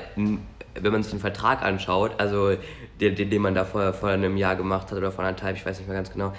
[0.83, 2.57] wenn man sich den Vertrag anschaut, also
[3.01, 5.79] den, den, man da vor, vor einem Jahr gemacht hat oder vor anderthalb, ich weiß
[5.79, 6.33] nicht mehr ganz genau,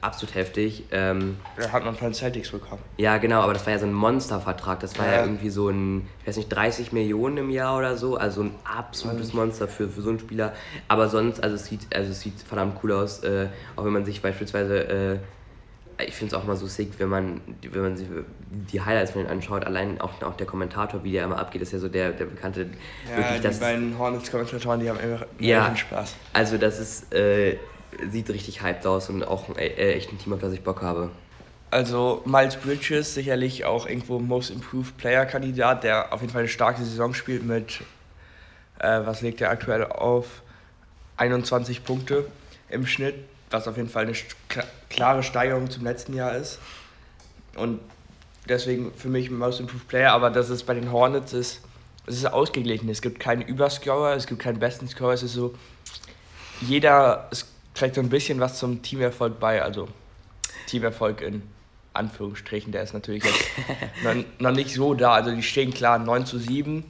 [0.00, 0.84] absolut heftig.
[0.90, 2.82] Ähm, ja, hat man von Celtics bekommen.
[2.96, 4.80] Ja, genau, aber das war ja so ein Monstervertrag.
[4.80, 5.12] Das war ja.
[5.12, 5.22] ja.
[5.22, 8.16] irgendwie so ein, ich weiß nicht, 30 Millionen im Jahr oder so.
[8.16, 10.52] Also ein absolutes Monster für, für so einen Spieler.
[10.88, 13.22] Aber sonst, also es sieht, also es sieht verdammt cool aus.
[13.24, 15.18] Äh, auch wenn man sich beispielsweise äh,
[16.04, 18.06] ich finde es auch mal so sick, wenn man, wenn man sich
[18.50, 21.72] die Highlights von ihm anschaut, allein auch, auch der Kommentator, wie der immer abgeht, ist
[21.72, 22.68] ja so der, der bekannte.
[23.10, 26.14] Ja, wirklich, die das, beiden Hornets-Kommentatoren, die haben einfach ja, Spaß.
[26.32, 27.58] Also das ist, äh,
[28.10, 31.10] sieht richtig hyped aus und auch äh, echt ein Team, auf das ich Bock habe.
[31.70, 36.48] Also Miles Bridges sicherlich auch irgendwo Most Improved Player Kandidat, der auf jeden Fall eine
[36.48, 37.80] starke Saison spielt mit,
[38.78, 40.42] äh, was legt er aktuell auf,
[41.16, 42.26] 21 Punkte
[42.68, 43.16] im Schnitt
[43.50, 44.16] was auf jeden Fall eine
[44.88, 46.58] klare Steigerung zum letzten Jahr ist.
[47.56, 47.80] Und
[48.48, 51.60] deswegen für mich Most Improved Player, aber dass es bei den Hornets ist,
[52.06, 52.88] es ist ausgeglichen.
[52.88, 55.54] Es gibt keinen Überscorer, es gibt keinen besten Scorer, es ist so,
[56.60, 59.88] jeder es trägt so ein bisschen was zum Teamerfolg bei, also
[60.66, 61.42] Teamerfolg in
[61.92, 63.44] Anführungsstrichen, der ist natürlich jetzt
[64.04, 65.12] noch, noch nicht so da.
[65.12, 66.84] Also die stehen klar 9 zu 7,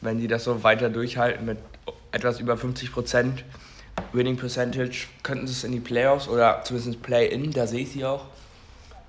[0.00, 1.58] wenn sie das so weiter durchhalten mit
[2.12, 3.44] etwas über 50 Prozent
[4.12, 8.04] Winning Percentage könnten sie es in die Playoffs oder zumindest Play-In, da sehe ich sie
[8.04, 8.26] auch.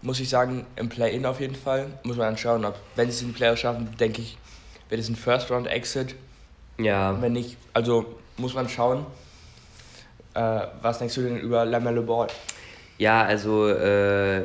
[0.08, 1.88] Muss ich sagen, im Play-In auf jeden Fall.
[2.04, 4.38] Muss man dann schauen, ob, wenn sie es in die Playoffs schaffen, denke ich,
[4.88, 6.16] wird es ein First-Round-Exit.
[6.78, 7.22] Ja.
[7.22, 9.06] Wenn nicht, also muss man schauen.
[10.34, 12.28] Äh, was denkst du denn über Lamelle Ball?
[12.98, 14.44] Ja, also äh,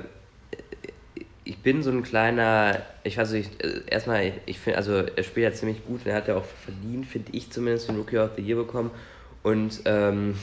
[1.44, 3.52] ich bin so ein kleiner, ich weiß nicht,
[3.86, 7.06] erstmal, ich finde, also er spielt ja ziemlich gut und er hat ja auch verdient,
[7.06, 8.90] finde ich zumindest, den Rookie of the Year bekommen.
[9.44, 10.34] Und ähm,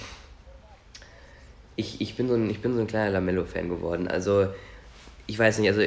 [1.76, 4.08] ich, ich, bin so ein, ich bin so ein kleiner Lamello-Fan geworden.
[4.08, 4.48] Also,
[5.30, 5.82] ich weiß nicht, also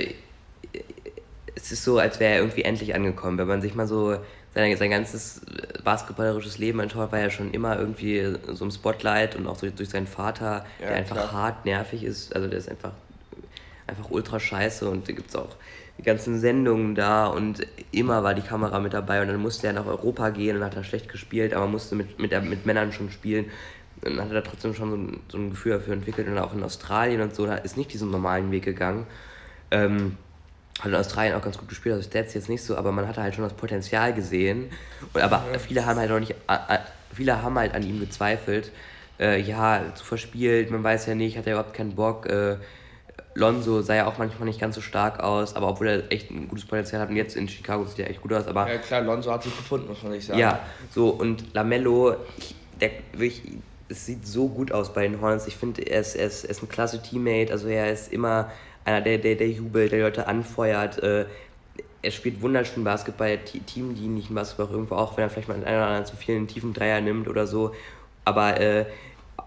[1.55, 3.39] es ist so, als wäre er irgendwie endlich angekommen.
[3.39, 4.17] Wenn man sich mal so
[4.55, 5.41] sein, sein ganzes
[5.83, 9.89] basketballerisches Leben anschaut, war er schon immer irgendwie so im Spotlight und auch durch, durch
[9.89, 11.33] seinen Vater, ja, der einfach klar.
[11.33, 12.35] hart nervig ist.
[12.37, 12.93] Also der ist einfach,
[13.89, 15.57] einfach ultra scheiße und da gibt es auch
[15.99, 19.73] die ganzen Sendungen da und immer war die Kamera mit dabei und dann musste er
[19.73, 23.11] nach Europa gehen und hat da schlecht gespielt, aber musste mit, mit, mit Männern schon
[23.11, 23.47] spielen.
[24.05, 26.55] Und dann hat er trotzdem schon so ein, so ein Gefühl dafür entwickelt und auch
[26.55, 29.07] in Australien und so, da ist nicht diesen normalen Weg gegangen.
[29.73, 30.17] Ähm,
[30.79, 33.23] hat in Australien auch ganz gut gespielt, also Stats jetzt nicht so, aber man hatte
[33.23, 34.71] halt schon das Potenzial gesehen.
[35.13, 35.59] Und, aber ja.
[35.59, 36.35] viele haben halt noch nicht,
[37.15, 38.73] viele haben halt an ihm gezweifelt.
[39.21, 42.27] Äh, ja, zu verspielt, man weiß ja nicht, hat er überhaupt keinen Bock.
[42.27, 42.57] Äh,
[43.35, 46.49] Lonzo sah ja auch manchmal nicht ganz so stark aus, aber obwohl er echt ein
[46.49, 48.47] gutes Potenzial hat und jetzt in Chicago sieht er echt gut aus.
[48.47, 50.39] Aber ja klar, Lonzo hat sich gefunden, muss man nicht sagen.
[50.39, 52.17] Ja, so und Lamello,
[52.81, 53.43] der wirklich,
[53.89, 55.47] es sieht so gut aus bei den Hornets.
[55.47, 58.51] Ich finde, er ist, er, ist, er ist ein klasse Teammate, also er ist immer
[58.85, 61.03] einer, der, der, der jubelt, der Leute anfeuert.
[61.03, 61.27] Äh,
[62.03, 65.63] er spielt wunderschön Basketball, Team, die nicht Basketball irgendwo auch, wenn er vielleicht mal einen
[65.63, 67.75] oder anderen zu vielen tiefen Dreier nimmt oder so.
[68.25, 68.87] Aber äh,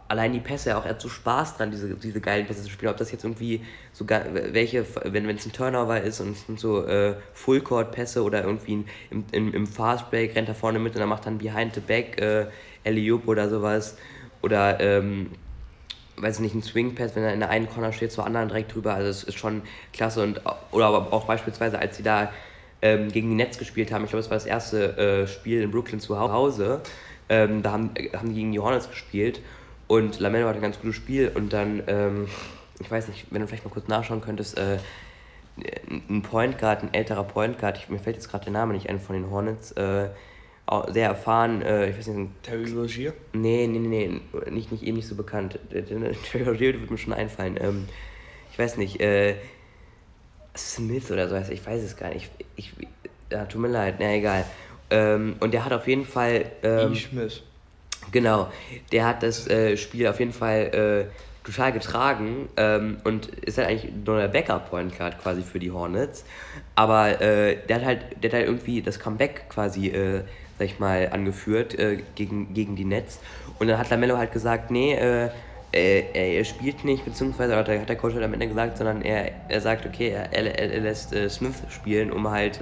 [0.07, 2.91] allein die Pässe, auch er hat so Spaß dran, diese, diese geilen Pässe zu spielen.
[2.91, 6.85] Ob das jetzt irgendwie so welche, wenn es ein Turnover ist und es sind so
[6.85, 11.25] äh, Full-Court-Pässe oder irgendwie im, im, im Fastbreak rennt er vorne mit und dann macht
[11.25, 12.45] dann Behind the Back äh,
[12.83, 13.97] Eliup oder sowas.
[14.41, 15.31] Oder, ähm,
[16.17, 18.73] weiß ich nicht, ein Swing-Pass, wenn er in der einen Corner steht, zur anderen direkt
[18.73, 18.93] drüber.
[18.93, 19.61] Also, es ist schon
[19.93, 20.23] klasse.
[20.23, 22.31] Und, oder auch beispielsweise, als sie da
[22.81, 25.71] ähm, gegen die Nets gespielt haben, ich glaube, es war das erste äh, Spiel in
[25.71, 26.81] Brooklyn zu Hause,
[27.29, 29.41] ähm, da haben, haben die gegen die Hornets gespielt
[29.87, 32.27] Und Lamello hat ein ganz gutes Spiel und dann, ähm,
[32.79, 34.77] ich weiß nicht, wenn du vielleicht mal kurz nachschauen könntest, äh,
[36.09, 38.89] ein Point Guard, ein älterer Point Guard, ich, mir fällt jetzt gerade der Name nicht
[38.89, 40.09] ein von den Hornets, äh,
[40.89, 42.31] sehr erfahren, äh, ich weiß nicht.
[42.43, 43.13] Terry Rogier?
[43.33, 45.59] Nee, nee, nee, nee, nicht, nicht eben nicht so bekannt.
[45.69, 47.57] Terry Rogier wird mir schon einfallen.
[47.61, 47.87] Ähm,
[48.51, 49.35] ich weiß nicht, äh,
[50.57, 52.29] Smith oder so heißt ich weiß es gar nicht.
[52.55, 52.87] Ich, ich,
[53.31, 54.45] ja, tut mir leid, na egal.
[54.89, 56.51] Ähm, und der hat auf jeden Fall.
[56.63, 56.95] Ähm, e.
[56.95, 57.43] Smith.
[58.11, 58.51] Genau,
[58.91, 63.67] der hat das äh, Spiel auf jeden Fall äh, total getragen ähm, und ist halt
[63.67, 66.23] eigentlich nur der Backup-Point Guard quasi für die Hornets.
[66.75, 70.23] Aber äh, der, hat halt, der hat halt irgendwie das Comeback quasi, äh,
[70.57, 73.19] sag ich mal, angeführt äh, gegen, gegen die Nets.
[73.59, 75.29] Und dann hat Lamello halt gesagt, nee, äh,
[75.71, 79.59] er, er, spielt nicht, beziehungsweise hat der Coach halt am Ende gesagt, sondern er, er
[79.59, 82.61] sagt, okay, er, er, er lässt Smith spielen, um halt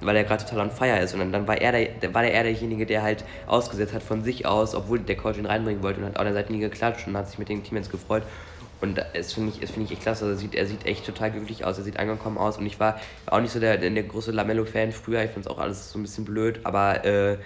[0.00, 1.14] weil er gerade total on fire ist.
[1.14, 4.46] Und dann, dann war er der, war er derjenige, der halt ausgesetzt hat von sich
[4.46, 7.16] aus, obwohl der Coach ihn reinbringen wollte und hat an der Seite nie geklatscht und
[7.16, 8.22] hat sich mit dem Team jetzt gefreut.
[8.84, 10.26] Und das finde ich, find ich echt klasse.
[10.26, 12.58] Also sieht, er sieht echt total glücklich aus, er sieht angekommen aus.
[12.58, 15.22] Und ich war auch nicht so der, der große Lamello-Fan früher.
[15.24, 16.60] Ich finde es auch alles so ein bisschen blöd.
[16.64, 17.38] Aber äh,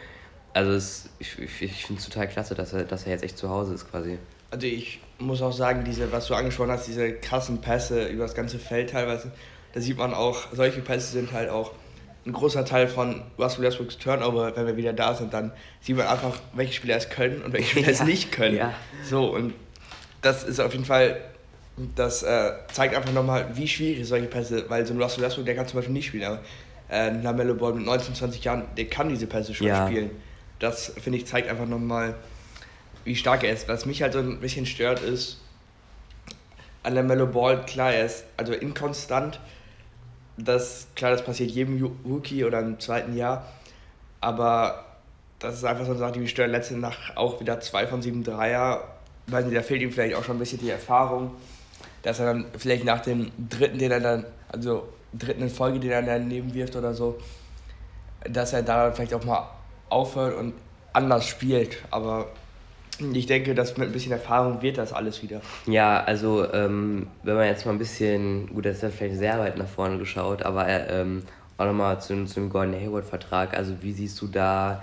[0.52, 3.38] also es, ich, ich, ich finde es total klasse, dass er, dass er jetzt echt
[3.38, 4.18] zu Hause ist quasi.
[4.50, 8.34] Also ich muss auch sagen, diese, was du angesprochen hast, diese krassen Pässe über das
[8.34, 9.30] ganze Feld teilweise,
[9.74, 11.72] da sieht man auch, solche Pässe sind halt auch
[12.26, 16.06] ein großer Teil von Russell Westbrooks Turnover, wenn wir wieder da sind, dann sieht man
[16.06, 18.56] einfach, welche Spieler es können und welche Spieler ja, es nicht können.
[18.56, 18.74] Ja.
[19.04, 19.54] So, und
[20.22, 21.20] das ist auf jeden Fall,
[21.94, 25.54] das äh, zeigt einfach nochmal, wie schwierig solche Pässe, weil so ein Russell Westbrook, der
[25.54, 26.40] kann zum Beispiel nicht spielen, aber
[26.88, 29.86] äh, ein Lamello Ball mit 19, 20 Jahren, der kann diese Pässe schon ja.
[29.86, 30.10] spielen.
[30.58, 32.14] Das, finde ich, zeigt einfach nochmal,
[33.04, 33.68] wie stark er ist.
[33.68, 35.40] Was mich halt so ein bisschen stört, ist,
[36.82, 39.40] an Lamello Ball, klar, er ist also inkonstant,
[40.36, 43.46] das, klar, das passiert jedem Rookie oder im zweiten Jahr,
[44.20, 44.84] aber
[45.38, 46.50] das ist einfach so eine Sache, die mich stört.
[46.50, 48.82] Letzte Nacht auch wieder zwei von sieben Dreier.
[49.28, 51.32] Weiß nicht, da fehlt ihm vielleicht auch schon ein bisschen die Erfahrung,
[52.02, 55.90] dass er dann vielleicht nach dem dritten, den er dann, also dritten in Folge, den
[55.90, 57.18] er dann daneben wirft oder so,
[58.24, 59.48] dass er da vielleicht auch mal
[59.88, 60.54] aufhört und
[60.92, 61.78] anders spielt.
[61.90, 62.28] Aber
[63.14, 65.40] ich denke, dass mit ein bisschen Erfahrung wird das alles wieder.
[65.66, 69.38] Ja, also ähm, wenn man jetzt mal ein bisschen, gut, das ist ja vielleicht sehr
[69.38, 71.22] weit nach vorne geschaut, aber ähm,
[71.56, 74.82] auch nochmal zu, zu dem Gordon Hayward-Vertrag, also wie siehst du da,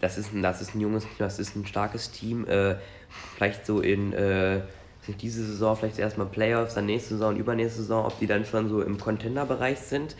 [0.00, 2.76] das ist, ein, das ist ein junges Team, das ist ein starkes Team, äh,
[3.34, 4.60] vielleicht so in äh,
[5.20, 8.80] diese Saison vielleicht erstmal Playoffs, dann nächste Saison übernächste Saison, ob die dann schon so
[8.80, 10.14] im Contender-Bereich sind.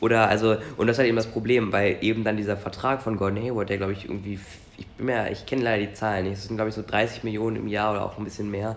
[0.00, 3.16] Oder also, und das ist halt eben das Problem, weil eben dann dieser Vertrag von
[3.18, 4.38] Gordon Hayward, der glaube ich irgendwie
[4.80, 6.38] ich bin mir, ich kenne leider die Zahlen nicht.
[6.38, 8.76] Es sind, glaube ich, so 30 Millionen im Jahr oder auch ein bisschen mehr.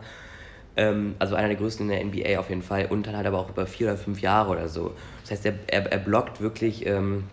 [0.76, 2.88] Ähm, also einer der größten in der NBA auf jeden Fall.
[2.88, 4.93] Und dann halt aber auch über vier oder fünf Jahre oder so.
[5.21, 7.26] Das heißt, er, er, er blockt wirklich, ähm,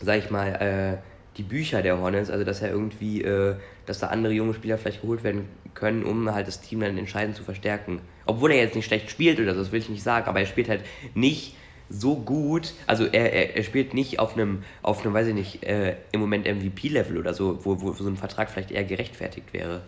[0.00, 0.96] sag ich mal, äh,
[1.36, 2.30] die Bücher der Hornets.
[2.30, 6.32] Also, dass er irgendwie, äh, dass da andere junge Spieler vielleicht geholt werden können, um
[6.32, 8.00] halt das Team dann entscheidend zu verstärken.
[8.26, 10.46] Obwohl er jetzt nicht schlecht spielt oder so, das will ich nicht sagen, aber er
[10.46, 10.82] spielt halt
[11.14, 11.54] nicht
[11.88, 15.62] so gut, also er, er, er spielt nicht auf einem, auf einem, weiß ich nicht,
[15.64, 19.82] äh, im Moment MVP-Level oder so, wo, wo so ein Vertrag vielleicht eher gerechtfertigt wäre.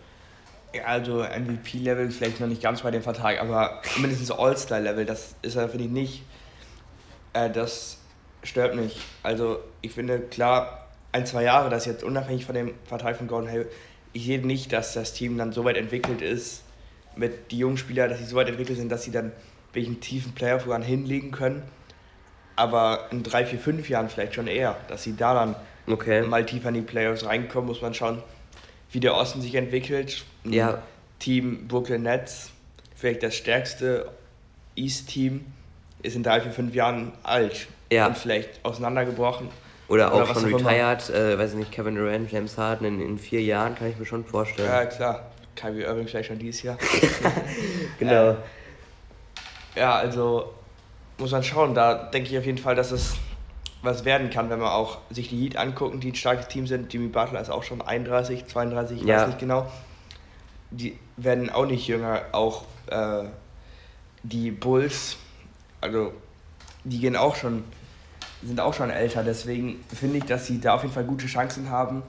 [0.84, 5.68] Also MVP-Level vielleicht noch nicht ganz bei dem Vertrag, aber mindestens All-Star-Level, das ist er,
[5.68, 6.22] finde ich, nicht.
[7.32, 7.98] Äh, das
[8.42, 9.00] stört mich.
[9.22, 13.50] Also ich finde, klar, ein, zwei Jahre, das jetzt unabhängig von dem Vertrag von Gordon
[13.50, 13.68] Hayward,
[14.12, 16.62] ich sehe nicht, dass das Team dann so weit entwickelt ist,
[17.16, 19.32] mit die jungen Spieler, dass sie so weit entwickelt sind, dass sie dann
[19.72, 21.62] welchen tiefen Playoff-Run hinlegen können
[22.58, 25.54] aber in drei, vier, fünf Jahren vielleicht schon eher, dass sie da dann
[25.86, 26.22] okay.
[26.22, 28.20] mal tiefer in die Playoffs reinkommen, muss man schauen,
[28.90, 30.24] wie der Osten sich entwickelt.
[30.44, 30.82] Ja.
[31.20, 32.50] Team Brooklyn Nets,
[32.96, 34.10] vielleicht das stärkste
[34.74, 35.44] East-Team,
[36.02, 38.08] ist in drei, vier, fünf Jahren alt ja.
[38.08, 39.48] und vielleicht auseinandergebrochen.
[39.88, 43.42] Oder auch Oder schon retired, äh, weiß nicht, Kevin Durant, James Harden in, in vier
[43.42, 44.68] Jahren, kann ich mir schon vorstellen.
[44.68, 45.30] Ja, klar.
[45.56, 46.76] Kyrie Irving vielleicht schon dieses Jahr.
[47.98, 48.30] genau.
[48.30, 48.36] Äh,
[49.76, 50.52] ja, also
[51.18, 51.74] muss man schauen.
[51.74, 53.16] Da denke ich auf jeden Fall, dass es
[53.82, 56.92] was werden kann, wenn man auch sich die Heat angucken, die ein starkes Team sind.
[56.92, 59.20] Jimmy Butler ist auch schon 31, 32, ich ja.
[59.20, 59.70] weiß nicht genau.
[60.70, 62.22] Die werden auch nicht jünger.
[62.32, 63.24] Auch äh,
[64.22, 65.16] die Bulls,
[65.80, 66.12] also
[66.84, 67.64] die gehen auch schon,
[68.42, 69.22] sind auch schon älter.
[69.22, 72.02] Deswegen finde ich, dass sie da auf jeden Fall gute Chancen haben,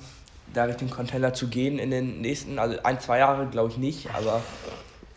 [0.54, 4.10] da Richtung Contender zu gehen in den nächsten, also ein, zwei Jahre glaube ich nicht,
[4.14, 4.42] aber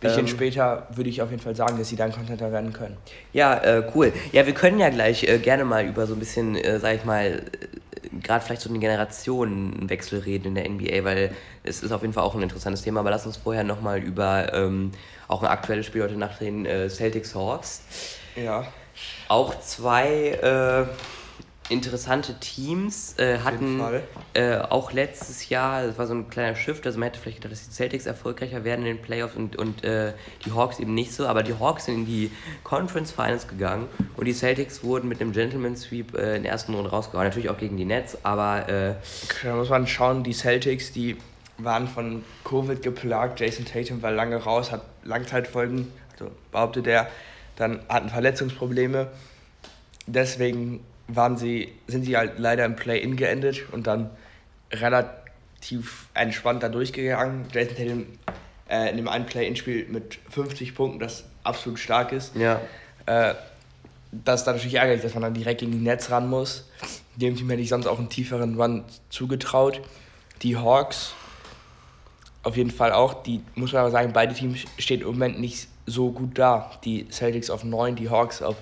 [0.03, 2.97] bisschen ähm, später würde ich auf jeden Fall sagen, dass sie dann Contenter werden können.
[3.33, 4.13] Ja, äh, cool.
[4.33, 7.05] Ja, wir können ja gleich äh, gerne mal über so ein bisschen, äh, sag ich
[7.05, 11.33] mal, äh, gerade vielleicht so einen Generationenwechsel reden in der NBA, weil
[11.65, 13.01] es ist auf jeden Fall auch ein interessantes Thema.
[13.01, 14.91] Aber lass uns vorher nochmal über ähm,
[15.29, 17.83] auch ein aktuelles Spiel heute nach den äh, Celtics Hawks.
[18.37, 18.67] Ja.
[19.29, 20.87] Auch zwei, äh,
[21.69, 23.81] interessante Teams äh, hatten
[24.35, 27.53] äh, auch letztes Jahr, das war so ein kleiner Shift, also man hätte vielleicht gedacht,
[27.53, 30.13] dass die Celtics erfolgreicher werden in den Playoffs und, und äh,
[30.45, 32.31] die Hawks eben nicht so, aber die Hawks sind in die
[32.65, 36.75] Conference Finals gegangen und die Celtics wurden mit einem Gentleman Sweep äh, in der ersten
[36.75, 38.69] Runde rausgehauen, natürlich auch gegen die Nets, aber...
[38.69, 38.95] Äh,
[39.43, 41.17] da muss man schauen, die Celtics, die
[41.59, 47.09] waren von Covid geplagt, Jason Tatum war lange raus, hat Langzeitfolgen, also behauptet er,
[47.57, 49.09] dann hatten Verletzungsprobleme,
[50.07, 54.11] deswegen waren sie, sind sie halt leider im Play-In geendet und dann
[54.73, 57.47] relativ entspannt da durchgegangen.
[57.53, 58.07] Jason Tatum
[58.69, 62.35] äh, in dem einen Play-In-Spiel mit 50 Punkten, das absolut stark ist.
[62.37, 62.61] Ja.
[63.07, 63.35] Äh,
[64.13, 66.69] das ist dann natürlich ärgerlich, dass man dann direkt gegen die Netz ran muss.
[67.17, 69.81] Dem Team hätte ich sonst auch einen tieferen Run zugetraut.
[70.43, 71.15] Die Hawks
[72.43, 73.23] auf jeden Fall auch.
[73.23, 76.71] Die muss man aber sagen, beide Teams stehen im Moment nicht so gut da.
[76.85, 78.57] Die Celtics auf 9, die Hawks auf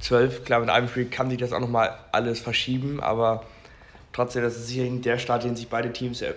[0.00, 0.44] 12.
[0.44, 3.44] Klar, mit einem Spiel kann sich das auch nochmal alles verschieben, aber
[4.12, 6.34] trotzdem, das ist sicherlich der Start, den sich beide Teams äh,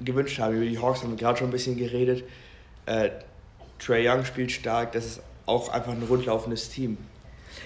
[0.00, 0.54] gewünscht haben.
[0.54, 2.24] Über die Hawks haben wir gerade schon ein bisschen geredet.
[2.86, 3.10] Äh,
[3.78, 6.98] Trey Young spielt stark, das ist auch einfach ein rundlaufendes Team.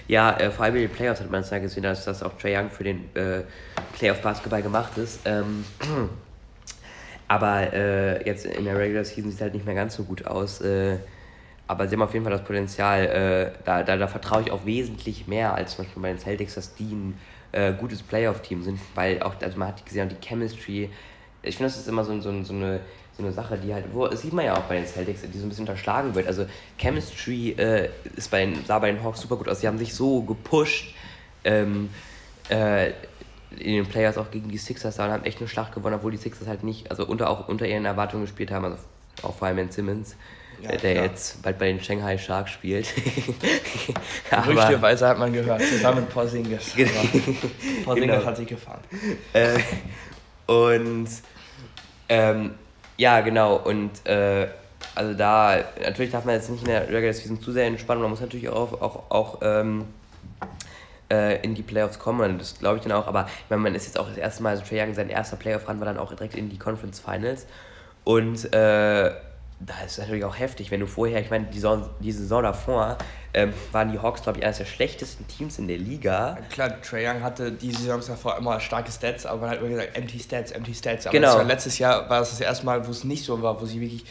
[0.07, 2.33] Ja, äh, vor allem in den Playoffs hat man es ja gesehen, dass, dass auch
[2.37, 3.43] Trey Young für den äh,
[3.97, 5.19] Playoff-Basketball gemacht ist.
[5.25, 5.65] Ähm,
[7.27, 10.25] aber äh, jetzt in der Regular Season sieht es halt nicht mehr ganz so gut
[10.25, 10.61] aus.
[10.61, 10.97] Äh,
[11.67, 14.65] aber sie haben auf jeden Fall das Potenzial, äh, da, da, da vertraue ich auch
[14.65, 17.19] wesentlich mehr als zum Beispiel bei den Celtics, dass die ein
[17.53, 20.89] äh, gutes Playoff-Team sind, weil auch, also man hat gesehen, die Chemistry,
[21.41, 22.81] ich finde, das ist immer so, so, so, eine,
[23.17, 25.37] so eine Sache, die halt, wo, das sieht man ja auch bei den Celtics, die
[25.39, 26.27] so ein bisschen unterschlagen wird.
[26.27, 26.45] Also
[26.77, 29.95] Chemistry äh, ist bei den, sah bei den Hawks super gut aus, sie haben sich
[29.95, 30.93] so gepusht,
[31.43, 31.89] ähm,
[32.49, 32.91] äh,
[33.59, 36.11] in den Players auch gegen die Sixers da und haben echt eine Schlacht gewonnen, obwohl
[36.11, 38.77] die Sixers halt nicht, also unter, auch unter ihren Erwartungen gespielt haben, also
[39.23, 40.15] auch vor allem in Simmons
[40.61, 41.05] ja, der klar.
[41.05, 42.87] jetzt bald bei den Shanghai Sharks spielt.
[44.29, 46.73] Gerüchteweise hat man gehört, zusammen mit Porzingis.
[47.83, 48.25] Porzingis genau.
[48.25, 48.81] hat sich gefahren.
[49.33, 49.59] Äh,
[50.47, 51.07] und
[52.09, 52.51] ähm,
[52.97, 53.57] ja, genau.
[53.57, 54.47] Und äh,
[54.93, 58.11] also da, natürlich darf man jetzt nicht in der Regular Season zu sehr entspannen, man
[58.11, 59.85] muss natürlich auch, auch, auch ähm,
[61.11, 62.31] äh, in die Playoffs kommen.
[62.31, 63.07] Und das glaube ich dann auch.
[63.07, 65.37] Aber ich meine, man ist jetzt auch das erste Mal, also Trae Young, sein erster
[65.37, 67.45] Playoff-Run war dann auch direkt in die Conference Finals.
[68.03, 69.11] Und äh,
[69.59, 72.43] da ist es natürlich auch heftig, wenn du vorher, ich meine, die Saison, die Saison
[72.43, 72.97] davor
[73.33, 76.37] ähm, waren die Hawks, glaube ich, eines der schlechtesten Teams in der Liga.
[76.49, 79.95] Klar, Trae Young hatte die Saison davor immer starke Stats, aber man hat immer gesagt,
[79.95, 81.07] empty Stats, empty Stats.
[81.07, 81.41] Aber genau.
[81.41, 84.05] letztes Jahr war das das erste Mal, wo es nicht so war, wo sie wirklich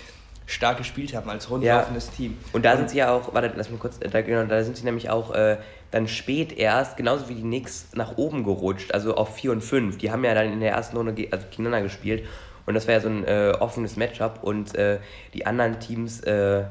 [0.47, 2.13] stark gespielt haben als rundlaufendes ja.
[2.13, 2.39] Team.
[2.53, 4.85] Und da sind sie ja auch, warte, lass mich kurz, da, genau, da sind sie
[4.85, 5.57] nämlich auch äh,
[5.91, 9.99] dann spät erst, genauso wie die Knicks, nach oben gerutscht, also auf 4 und 5.
[9.99, 12.27] Die haben ja dann in der ersten Runde also gegeneinander gespielt
[12.67, 14.99] und das wäre ja so ein äh, offenes Matchup und äh,
[15.33, 16.65] die anderen Teams äh,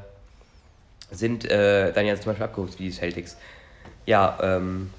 [1.10, 3.36] sind äh, dann ja zum Beispiel abgeholt wie die Celtics.
[4.06, 4.90] Ja, ähm.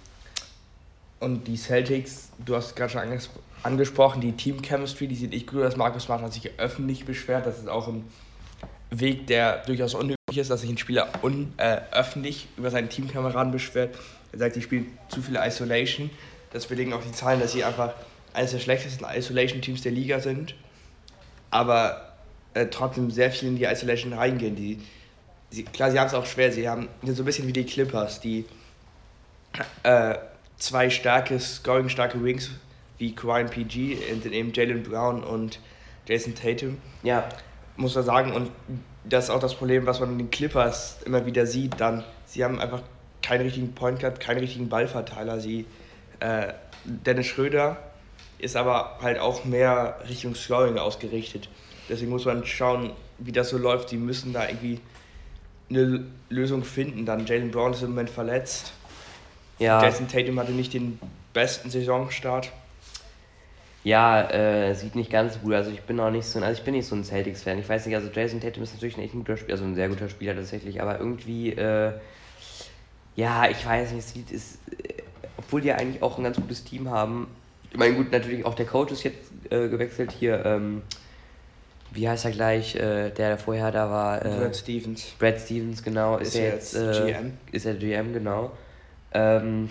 [1.19, 3.29] Und die Celtics, du hast gerade schon anges
[3.63, 5.75] angesprochen, die Team Chemistry, die sieht nicht gut aus.
[5.75, 7.45] Markus Smart hat sich öffentlich beschwert.
[7.45, 8.05] Das ist auch ein
[8.91, 13.51] Weg, der durchaus unüblich ist, dass sich ein Spieler un äh, öffentlich über seinen Teamkameraden
[13.51, 13.95] beschwert.
[14.31, 16.09] Er sagt, sie spielen zu viele Isolation.
[16.51, 17.93] Das belegen auch die Zahlen, dass sie einfach
[18.33, 20.55] eines der schlechtesten Isolation-Teams der Liga sind
[21.55, 22.15] aber
[22.53, 24.57] äh, trotzdem sehr viel in die Isolation reingehen.
[24.57, 24.77] Die,
[25.51, 26.51] sie, klar, sie haben es auch schwer.
[26.51, 28.43] Sie haben so ein bisschen wie die Clippers, die
[29.83, 30.15] äh,
[30.57, 32.51] zwei starke, scoring-starke Wings
[32.97, 35.59] wie und PG, und eben Jalen Brown und
[36.07, 36.77] Jason Tatum.
[37.03, 37.27] Ja.
[37.77, 38.31] Muss man sagen.
[38.33, 38.51] Und
[39.03, 41.79] das ist auch das Problem, was man in den Clippers immer wieder sieht.
[41.79, 42.81] Dann, sie haben einfach
[43.21, 45.39] keinen richtigen Point Guard, keinen richtigen Ballverteiler.
[45.39, 45.65] Sie,
[46.19, 46.53] äh,
[46.85, 47.77] Dennis Schröder
[48.37, 51.49] ist aber halt auch mehr Richtung Scoring ausgerichtet.
[51.89, 53.89] Deswegen muss man schauen, wie das so läuft.
[53.89, 54.79] Sie müssen da irgendwie
[55.69, 57.05] eine Lösung finden.
[57.05, 58.73] Dann Jalen Brown ist im Moment verletzt.
[59.59, 59.81] Ja.
[59.81, 60.99] Jason Tatum hatte nicht den
[61.33, 62.51] besten Saisonstart.
[63.85, 65.53] Ja, äh, sieht nicht ganz gut.
[65.53, 67.59] Also ich bin auch nicht so, also ich bin nicht so ein Celtics-Fan.
[67.59, 69.89] Ich weiß nicht, also Jason Tatum ist natürlich ein echt guter Spieler, also ein sehr
[69.89, 71.93] guter Spieler tatsächlich, aber irgendwie, äh,
[73.15, 75.03] ja, ich weiß nicht, es sieht, es, äh,
[75.37, 77.27] obwohl die ja eigentlich auch ein ganz gutes Team haben,
[77.69, 80.43] ich meine, gut, natürlich auch der Coach ist jetzt äh, gewechselt hier.
[80.43, 80.81] Ähm,
[81.91, 84.19] wie heißt er gleich, äh, der vorher da war?
[84.19, 85.13] Brad Stevens.
[85.19, 86.17] Brad Stevens, genau.
[86.17, 87.33] Ist, ist er jetzt, GM?
[87.51, 88.51] Ist er GM, genau.
[89.13, 89.69] Ähm,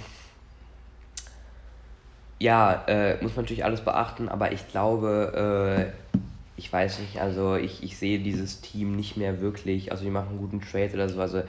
[2.38, 6.14] ja, äh, muss man natürlich alles beachten, aber ich glaube, äh,
[6.56, 10.30] ich weiß nicht, also ich, ich sehe dieses Team nicht mehr wirklich, also die machen
[10.30, 11.42] einen guten Trade oder so, also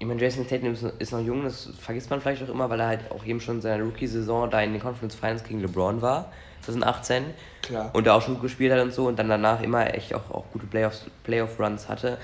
[0.00, 2.86] ich meine, Jason Tatum ist noch jung, das vergisst man vielleicht auch immer, weil er
[2.86, 6.32] halt auch eben schon in seiner Rookie-Saison da in den Conference Finals gegen LeBron war,
[6.62, 7.24] 2018.
[7.62, 7.90] Klar.
[7.92, 10.30] Und da auch schon gut gespielt hat und so und dann danach immer echt auch,
[10.30, 12.18] auch gute Playoffs, Playoff-Runs hatte.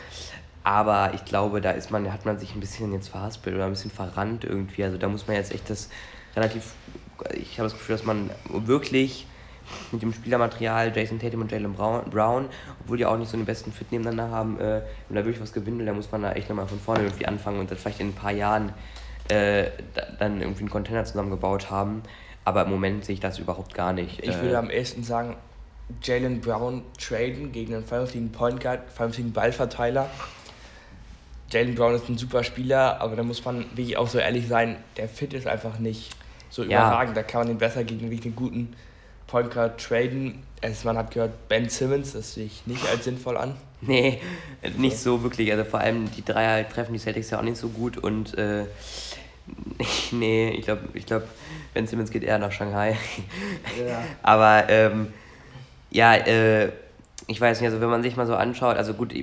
[0.63, 3.73] Aber ich glaube, da ist man, hat man sich ein bisschen jetzt verhaspelt oder ein
[3.73, 4.85] bisschen verrannt irgendwie.
[4.85, 5.91] Also da muss man jetzt echt das
[6.37, 6.73] relativ.
[7.35, 9.27] Ich habe das Gefühl, dass man wirklich
[9.93, 12.47] mit dem Spielermaterial Jason Tatum und Jalen Brown,
[12.81, 15.53] obwohl die auch nicht so den besten Fit nebeneinander haben, äh, und da wirklich was
[15.53, 18.01] gewinnen will, da muss man da echt nochmal von vorne irgendwie anfangen und dann vielleicht
[18.01, 18.73] in ein paar Jahren
[19.29, 19.71] äh,
[20.19, 22.03] dann irgendwie einen Container zusammengebaut haben.
[22.45, 24.23] Aber im Moment sehe ich das überhaupt gar nicht.
[24.23, 25.37] Ich würde äh, am ehesten sagen,
[26.03, 30.11] Jalen Brown traden gegen einen vernünftigen Point Guard, vernünftigen Ballverteiler.
[31.51, 34.77] Jalen Brown ist ein super Spieler, aber da muss man wirklich auch so ehrlich sein,
[34.97, 36.15] der Fit ist einfach nicht
[36.55, 36.87] so ja.
[36.87, 37.17] überragend.
[37.17, 38.75] Da kann man ihn besser gegen wirklich einen guten
[39.27, 40.43] Point Guard traden.
[40.63, 43.57] Also man hat gehört, Ben Simmons, das sehe ich nicht als sinnvoll an.
[43.87, 44.19] Nee,
[44.79, 45.53] nicht so wirklich.
[45.53, 48.65] Also vor allem die Dreier treffen die Celtics ja auch nicht so gut und äh,
[50.13, 51.25] nee, ich glaube, ich glaub,
[51.75, 52.97] Ben Simmons geht eher nach Shanghai.
[53.87, 54.03] Ja.
[54.23, 55.13] Aber ähm,
[55.91, 56.71] ja, äh,
[57.27, 59.23] ich weiß nicht, also wenn man sich mal so anschaut, also gut, ich,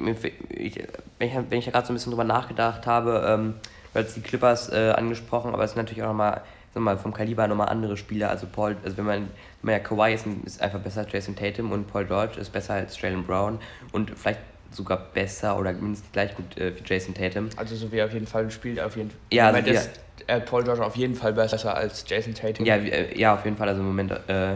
[0.50, 0.76] ich,
[1.18, 3.56] wenn ich, wenn ich da gerade so ein bisschen drüber nachgedacht habe, ähm,
[3.96, 6.42] du hast die Clippers äh, angesprochen, aber es sind natürlich auch nochmal
[6.80, 8.30] mal, vom Kaliber nochmal andere Spieler.
[8.30, 9.28] Also Paul, also wenn man, wenn
[9.64, 12.76] man ja Kawhi ist, ist einfach besser als Jason Tatum und Paul George ist besser
[12.76, 13.60] als Jalen Brown
[13.92, 14.40] und vielleicht
[14.72, 17.50] sogar besser oder mindestens gleich gut äh, wie Jason Tatum.
[17.58, 19.20] Also so wie er auf jeden Fall spielt, auf jeden Fall.
[19.32, 22.66] Ja, also ist äh, Paul George auf jeden Fall besser als Jason Tatum.
[22.66, 23.68] Ja, äh, ja auf jeden Fall.
[23.68, 24.56] Also im Moment äh,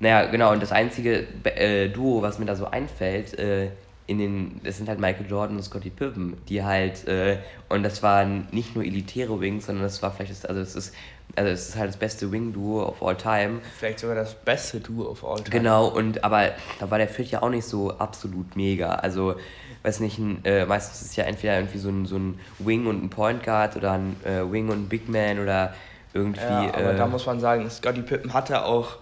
[0.00, 3.70] naja, genau, und das einzige äh, Duo, was mir da so einfällt, äh,
[4.06, 7.38] in den, das sind halt Michael Jordan und Scottie Pippen, die halt, äh,
[7.68, 10.94] und das waren nicht nur elitäre Wings, sondern das war vielleicht, das, also es ist,
[11.36, 13.60] also es ist halt das beste Wing-Duo of all time.
[13.78, 15.50] Vielleicht sogar das beste Duo of all time.
[15.50, 16.50] Genau, und aber
[16.80, 18.94] da war der Fit ja auch nicht so absolut mega.
[18.94, 19.36] Also,
[19.82, 22.86] weiß nicht, ein, äh, meistens ist es ja entweder irgendwie so ein, so ein Wing
[22.86, 25.74] und ein Point Guard oder ein äh, Wing und ein Big Man oder
[26.14, 26.40] irgendwie.
[26.40, 28.96] Ja, aber da äh, muss man sagen, Scottie Pippen hatte auch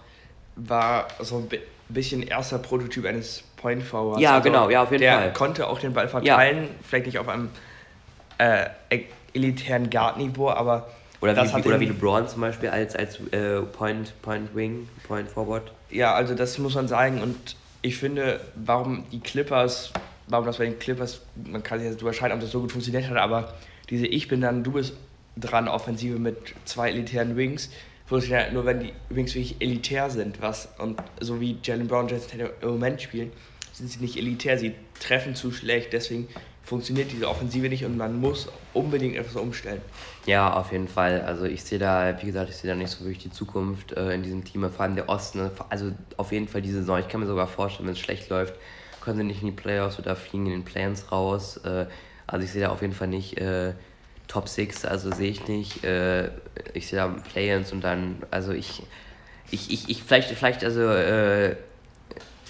[0.57, 1.49] war so ein
[1.89, 4.21] bisschen erster Prototyp eines Point Forwards.
[4.21, 5.23] Ja, also genau, ja, auf jeden der Fall.
[5.23, 6.69] Der konnte auch den Ball verteilen, ja.
[6.83, 7.49] vielleicht nicht auf einem
[8.37, 10.87] äh, e-, elitären Guard-Niveau, aber.
[11.21, 15.71] Oder, wie, oder wie LeBron zum Beispiel als, als äh, Point, Point Wing, Point Forward.
[15.89, 19.93] Ja, also das muss man sagen und ich finde, warum die Clippers,
[20.27, 23.09] warum das bei den Clippers, man kann sich jetzt überschreiten, ob das so gut funktioniert
[23.09, 23.53] hat, aber
[23.89, 24.93] diese Ich bin dann, du bist
[25.37, 27.69] dran Offensive mit zwei elitären Wings,
[28.05, 30.41] funktioniert nur, wenn die übrigens wirklich elitär sind.
[30.41, 33.31] Was, und so wie Jalen Brown und Jason Tatum im Moment spielen,
[33.73, 36.27] sind sie nicht elitär, sie treffen zu schlecht, deswegen
[36.67, 39.81] funktioniert diese Offensive nicht und man muss unbedingt etwas umstellen.
[40.25, 41.21] Ja, auf jeden Fall.
[41.21, 44.13] Also ich sehe da, wie gesagt, ich sehe da nicht so wirklich die Zukunft äh,
[44.13, 45.49] in diesem Team, vor allem der Osten.
[45.69, 46.99] Also auf jeden Fall diese Saison.
[46.99, 48.53] Ich kann mir sogar vorstellen, wenn es schlecht läuft,
[48.99, 51.55] können sie nicht in die Playoffs oder fliegen in den Plans raus.
[51.63, 51.85] Äh,
[52.27, 53.71] also ich sehe da auf jeden Fall nicht äh,
[54.27, 55.85] Top 6, also sehe ich nicht.
[55.85, 56.31] Äh,
[56.73, 58.83] ich sehe da Play-ins und dann, also ich,
[59.51, 61.55] ich, ich, ich vielleicht, vielleicht, also, äh,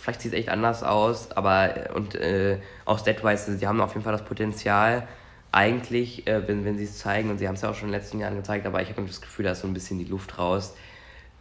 [0.08, 4.06] vielleicht sieht es echt anders aus, aber, und äh, auch statwise, sie haben auf jeden
[4.06, 5.06] Fall das Potenzial,
[5.52, 7.92] eigentlich, äh, wenn, wenn sie es zeigen, und sie haben es ja auch schon in
[7.92, 10.06] den letzten Jahren gezeigt, aber ich habe das Gefühl, da ist so ein bisschen die
[10.06, 10.76] Luft raus.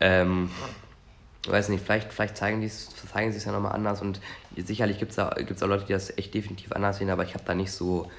[0.01, 0.51] Ähm,
[1.47, 4.21] weiß nicht, vielleicht, vielleicht zeigen, zeigen sie es ja nochmal anders und
[4.57, 7.45] sicherlich gibt es gibt's auch Leute, die das echt definitiv anders sehen, aber ich habe
[7.45, 8.11] da nicht so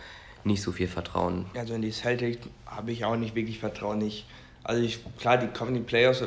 [0.46, 1.46] nicht so viel Vertrauen.
[1.56, 4.00] Also in die Celtics habe ich auch nicht wirklich Vertrauen.
[4.00, 4.26] Ich,
[4.64, 6.24] also ich, klar, die kommen in die Playoffs,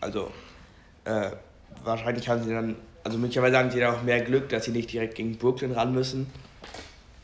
[0.00, 0.32] also
[1.04, 1.30] äh,
[1.84, 2.76] wahrscheinlich haben sie dann,
[3.06, 5.94] also möglicherweise haben sie dann auch mehr Glück, dass sie nicht direkt gegen Brooklyn ran
[5.94, 6.26] müssen,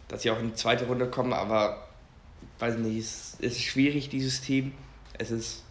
[0.07, 1.89] dass sie auch in die zweite Runde kommen, aber
[2.61, 4.75] weiß nicht, es ist schwierig, dieses Team.
[5.19, 5.65] Es ist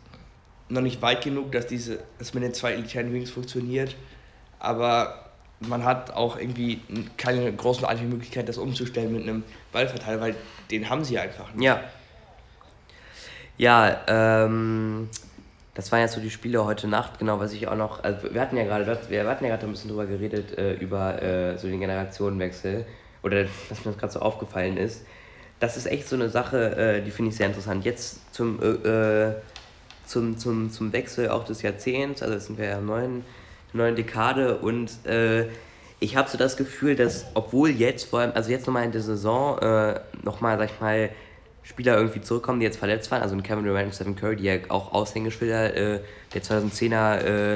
[0.68, 3.96] noch nicht weit genug, dass diese, dass mit den zwei elitären Wings funktioniert,
[4.60, 5.32] aber
[5.62, 6.82] man hat auch irgendwie
[7.16, 10.36] keine großen Möglichkeit, das umzustellen mit einem Ballverteiler, weil
[10.72, 11.64] den haben sie einfach nicht.
[11.64, 11.86] Ja.
[13.58, 15.08] Ja, ähm,
[15.74, 18.42] das waren jetzt so die Spiele heute Nacht, genau, was ich auch noch, also wir
[18.42, 21.68] hatten ja gerade, wir hatten ja gerade ein bisschen drüber geredet, äh, über äh, so
[21.68, 22.86] den Generationenwechsel,
[23.24, 25.06] oder was mir gerade so aufgefallen ist.
[25.60, 27.86] Das ist echt so eine Sache, äh, die finde ich sehr interessant.
[27.86, 29.36] Jetzt zum, äh, äh,
[30.06, 33.24] zum, zum, zum Wechsel auch des Jahrzehnts, also jetzt sind wir ja im neuen
[33.74, 34.92] neuen Dekade und
[36.02, 39.02] ich habe so das Gefühl, dass obwohl jetzt vor allem, also jetzt nochmal in der
[39.02, 41.10] Saison äh, nochmal, sag ich mal,
[41.64, 44.44] Spieler irgendwie zurückkommen, die jetzt verletzt waren, also ein Kevin Durant und Stephen Curry, die
[44.44, 46.00] ja auch Aushängeschilder äh,
[46.34, 47.56] der 2010er äh,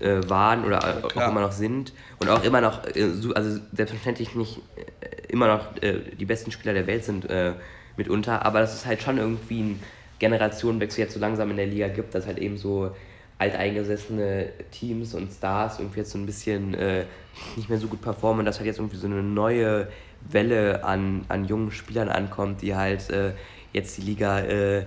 [0.00, 1.92] äh, waren oder ja, auch immer noch sind.
[2.18, 6.74] Und auch immer noch, äh, also selbstverständlich nicht äh, immer noch äh, die besten Spieler
[6.74, 7.52] der Welt sind äh,
[7.96, 9.82] mitunter, aber dass es halt schon irgendwie ein
[10.18, 12.90] Generationenwechsel jetzt so langsam in der Liga gibt, dass halt eben so
[13.38, 17.04] alteingesessene Teams und Stars irgendwie jetzt so ein bisschen äh,
[17.54, 19.88] nicht mehr so gut performen und dass halt jetzt irgendwie so eine neue
[20.28, 23.32] Welle an, an jungen Spielern ankommt, die halt äh,
[23.72, 24.86] jetzt die Liga äh,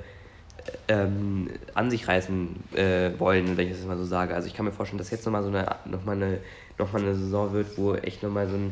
[0.87, 4.35] ähm, an sich reißen äh, wollen, wenn ich das mal so sage.
[4.35, 6.39] Also ich kann mir vorstellen, dass jetzt nochmal so eine, noch mal eine,
[6.77, 8.69] noch mal eine Saison wird, wo echt nochmal so ein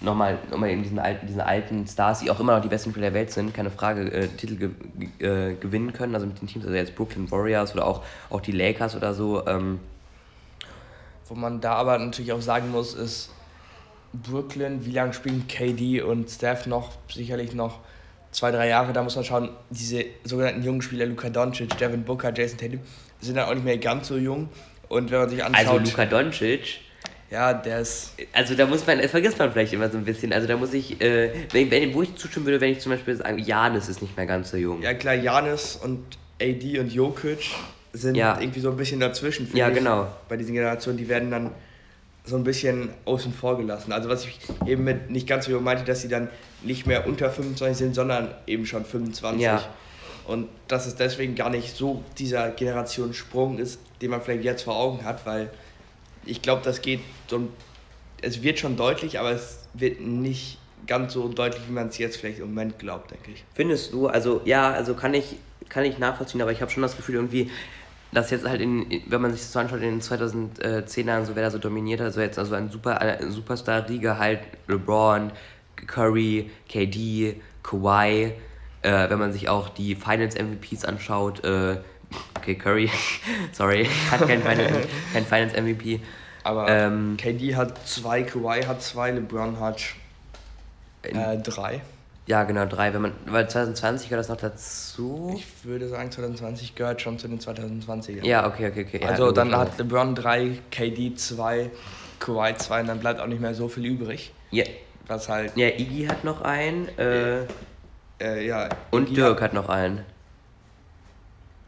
[0.00, 3.10] nochmal, nochmal eben diesen alten, diesen alten Stars, die auch immer noch die besten Spieler
[3.10, 4.70] der Welt sind, keine Frage, äh, Titel ge
[5.18, 8.52] äh, gewinnen können, also mit den Teams, also jetzt Brooklyn Warriors oder auch, auch die
[8.52, 9.46] Lakers oder so.
[9.46, 9.80] Ähm.
[11.28, 13.30] Wo man da aber natürlich auch sagen muss, ist
[14.12, 16.90] Brooklyn, wie lange spielen KD und Steph noch?
[17.12, 17.80] Sicherlich noch
[18.30, 18.92] zwei, drei Jahre.
[18.92, 22.80] Da muss man schauen, diese sogenannten jungen Spieler, Luka Doncic, Devin Booker, Jason Tatum,
[23.20, 24.48] sind dann auch nicht mehr ganz so jung.
[24.88, 25.66] Und wenn man sich anschaut...
[25.66, 26.80] Also Luka Doncic
[27.32, 28.12] ja, der ist.
[28.34, 30.34] Also da muss man, das vergisst man vielleicht immer so ein bisschen.
[30.34, 33.16] Also da muss ich, äh, wenn, wenn, wo ich zustimmen würde, wenn ich zum Beispiel
[33.16, 34.82] sagen, Janis ist nicht mehr ganz so jung.
[34.82, 37.50] Ja klar, Janis und AD und Jokic
[37.94, 38.38] sind ja.
[38.38, 39.48] irgendwie so ein bisschen dazwischen.
[39.54, 40.08] Ja, ich, genau.
[40.28, 41.52] Bei diesen Generationen, die werden dann
[42.24, 43.92] so ein bisschen außen vor gelassen.
[43.92, 46.28] Also was ich eben mit nicht ganz so meinte, dass sie dann
[46.62, 49.42] nicht mehr unter 25 sind, sondern eben schon 25.
[49.42, 49.62] Ja.
[50.26, 54.76] Und dass es deswegen gar nicht so dieser Generationssprung ist, den man vielleicht jetzt vor
[54.76, 55.50] Augen hat, weil
[56.24, 57.48] ich glaube, das geht so,
[58.20, 62.18] es wird schon deutlich, aber es wird nicht ganz so deutlich, wie man es jetzt
[62.18, 63.44] vielleicht im Moment glaubt, denke ich.
[63.54, 65.36] Findest du, also ja, also kann ich,
[65.68, 67.50] kann ich nachvollziehen, aber ich habe schon das Gefühl irgendwie,
[68.12, 71.42] dass jetzt halt in, wenn man sich das so anschaut, in den 2010ern, so wer
[71.42, 75.32] da so dominiert hat, so jetzt also ein Super, eine Superstar-Riege halt LeBron,
[75.86, 78.32] Curry, KD, Kawhi,
[78.82, 81.78] äh, wenn man sich auch die Finals-MVPs anschaut, äh,
[82.36, 82.90] Okay, Curry,
[83.52, 86.00] sorry, hat kein Finance, kein Finance MVP.
[86.44, 89.82] Aber ähm, KD hat zwei, Kawhi hat zwei, LeBron hat
[91.02, 91.80] äh, drei.
[92.26, 92.94] Ja, genau, drei.
[92.94, 95.34] Wenn man, weil 2020 gehört das noch dazu?
[95.36, 98.24] Ich würde sagen, 2020 gehört schon zu den 2020ern.
[98.24, 99.04] Ja, okay, okay, okay.
[99.04, 101.70] Also ja, dann hat LeBron drei, KD zwei,
[102.20, 104.32] Kawhi zwei und dann bleibt auch nicht mehr so viel übrig.
[104.50, 104.64] Ja.
[105.08, 105.56] Was halt.
[105.56, 106.86] Ja, Iggy hat noch einen.
[106.96, 107.46] Äh,
[108.20, 108.68] äh, ja.
[108.92, 110.04] Und Iggy Dirk hat, hat noch einen.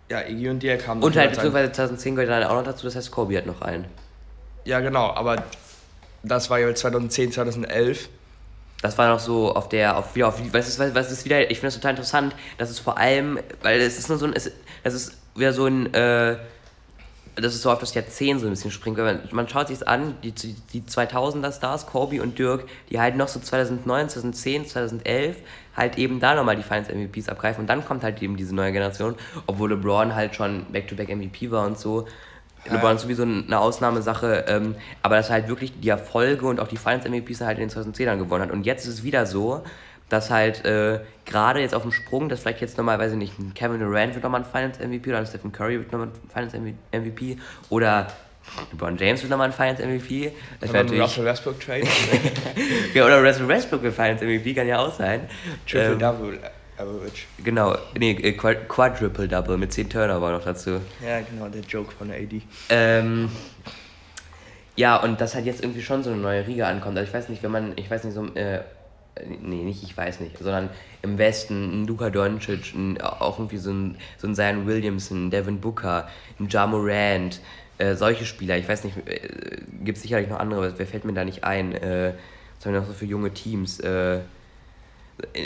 [0.08, 2.94] Ja, Iggy und Dirk haben Und halt beziehungsweise 2010 gehört dann auch noch dazu, das
[2.94, 3.86] heißt Kobe hat noch einen.
[4.64, 5.42] Ja, genau, aber
[6.22, 8.08] das war ja 2010, 2011.
[8.82, 11.58] Das war noch so auf der, auf wieder auf, was ist, was ist wieder, ich
[11.58, 14.50] finde das total interessant, dass es vor allem, weil es ist nur so ein, es,
[14.82, 16.36] das ist wieder so ein, äh,
[17.36, 18.96] dass es so auf das Jahrzehnt so ein bisschen springt.
[18.96, 23.16] Weil man, man schaut sich an, die, die 2000er Stars, Kobe und Dirk, die halt
[23.16, 25.36] noch so 2009, 2010, 2011
[25.76, 28.72] halt eben da nochmal die Finals MVPs abgreifen und dann kommt halt eben diese neue
[28.72, 29.16] Generation,
[29.46, 32.06] obwohl LeBron halt schon Back-to-Back -back MVP war und so.
[32.70, 36.76] LeBron ist sowieso eine Ausnahmesache, ähm, aber dass halt wirklich die Erfolge und auch die
[36.76, 38.50] Finals MVPs halt in den 2010ern gewonnen hat.
[38.50, 39.62] Und jetzt ist es wieder so,
[40.08, 43.38] dass halt äh, gerade jetzt auf dem Sprung, dass vielleicht jetzt nochmal, weiß ich nicht,
[43.38, 46.30] ein Kevin Durant wird nochmal ein Finals MVP oder ein Stephen Curry wird nochmal ein
[46.50, 47.38] Finals MVP
[47.70, 48.08] oder
[48.72, 50.32] LeBron James wird nochmal ein Finals MVP.
[50.60, 51.02] Das wäre natürlich.
[51.02, 51.86] Russell Westbrook Trade.
[52.92, 55.28] ja, oder Russell Westbrook wird Finals MVP, kann ja auch sein.
[55.66, 56.38] Triple ähm.
[56.76, 57.26] Average.
[57.42, 60.80] Genau, nee, äh, Quadruple Double mit 10 Turnover noch dazu.
[61.04, 62.42] Ja, genau, der Joke von AD.
[62.68, 63.30] Ähm,
[64.76, 66.98] ja, und dass halt jetzt irgendwie schon so eine neue Riga ankommt.
[66.98, 68.60] Also ich weiß nicht, wenn man, ich weiß nicht, so, äh,
[69.40, 70.68] nee, nicht ich weiß nicht, sondern
[71.02, 75.30] im Westen ein Luka Doncic, ein, auch irgendwie so ein, so ein Zion Williamson, ein
[75.30, 76.08] Devin Booker,
[76.40, 77.40] ein Ja Morant,
[77.78, 79.20] äh, solche Spieler, ich weiß nicht, äh,
[79.84, 81.72] gibt es sicherlich noch andere, wer fällt mir da nicht ein?
[81.72, 82.14] Äh,
[82.56, 83.78] was haben wir noch so für junge Teams?
[83.80, 84.20] Äh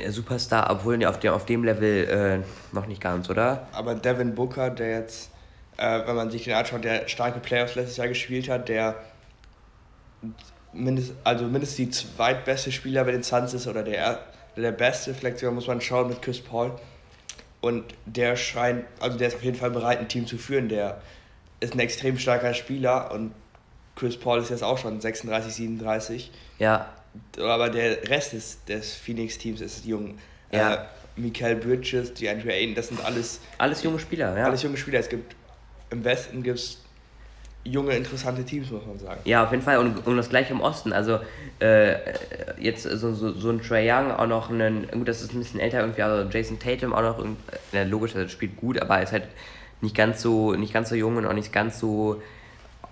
[0.08, 3.66] Superstar, obwohl auf dem, auf dem Level äh, noch nicht ganz, oder?
[3.72, 5.30] Aber Devin Booker, der jetzt,
[5.76, 8.96] äh, wenn man sich den anschaut, der starke Playoffs letztes Jahr gespielt hat, der
[10.72, 14.20] mindest, also mindestens die zweitbeste Spieler bei den Suns ist oder der,
[14.56, 16.72] der beste, vielleicht sogar muss man schauen mit Chris Paul.
[17.60, 21.00] Und der scheint, also der ist auf jeden Fall bereit, ein Team zu führen, der
[21.60, 23.32] ist ein extrem starker Spieler und
[23.96, 26.30] Chris Paul ist jetzt auch schon 36, 37.
[26.58, 26.86] Ja.
[27.38, 30.18] Aber der Rest des, des Phoenix-Teams ist jung.
[30.50, 30.74] Ja.
[30.74, 30.78] Äh,
[31.16, 33.40] Michael Bridges, die Andrew Aiden, das sind alles.
[33.58, 34.44] Alles junge Spieler, ja.
[34.44, 35.00] Alles junge Spieler.
[35.00, 35.34] Es gibt
[35.90, 36.78] im Westen gibt's
[37.64, 39.20] junge, interessante Teams, muss man sagen.
[39.24, 39.78] Ja, auf jeden Fall.
[39.78, 40.92] Und, und das gleiche im Osten.
[40.92, 41.20] Also
[41.60, 41.96] äh,
[42.58, 45.60] jetzt so, so, so ein Trey Young, auch noch einen, gut, das ist ein bisschen
[45.60, 47.24] älter irgendwie, also Jason Tatum auch noch,
[47.72, 49.24] ja, logisch, er spielt gut, aber er ist halt
[49.80, 52.22] nicht ganz so, nicht ganz so jung und auch nicht ganz so,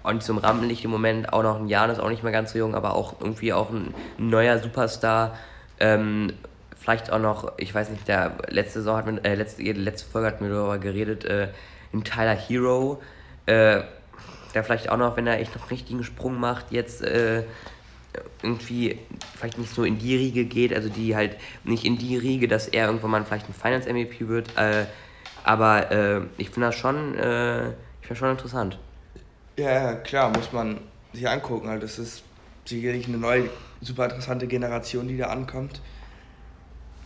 [0.06, 1.32] auch nicht so im Rampenlicht im Moment.
[1.32, 3.70] Auch noch ein Jan ist auch nicht mehr ganz so jung, aber auch irgendwie auch
[3.70, 5.36] ein, neuer Superstar.
[5.80, 6.32] Ähm,
[6.80, 10.28] vielleicht auch noch, ich weiß nicht, der letzte Saison hat man, äh, letzte, letzte Folge
[10.28, 11.48] hat mir darüber geredet, äh,
[11.92, 13.02] ein Tyler Hero,
[13.46, 13.82] äh,
[14.54, 17.42] der vielleicht auch noch, wenn er echt noch einen richtigen Sprung macht, jetzt äh,
[18.42, 18.98] irgendwie
[19.36, 22.68] vielleicht nicht so in die Riege geht, also die halt nicht in die Riege, dass
[22.68, 24.86] er irgendwann mal vielleicht ein Finance MVP wird, äh,
[25.44, 27.68] aber äh, ich finde das schon, äh,
[28.00, 28.78] ich finde schon interessant.
[29.58, 30.80] Ja, klar, muss man
[31.12, 31.68] sich angucken.
[31.68, 31.82] Halt.
[31.82, 32.22] Das ist
[32.64, 33.48] sicherlich eine neue,
[33.80, 35.80] super interessante Generation, die da ankommt.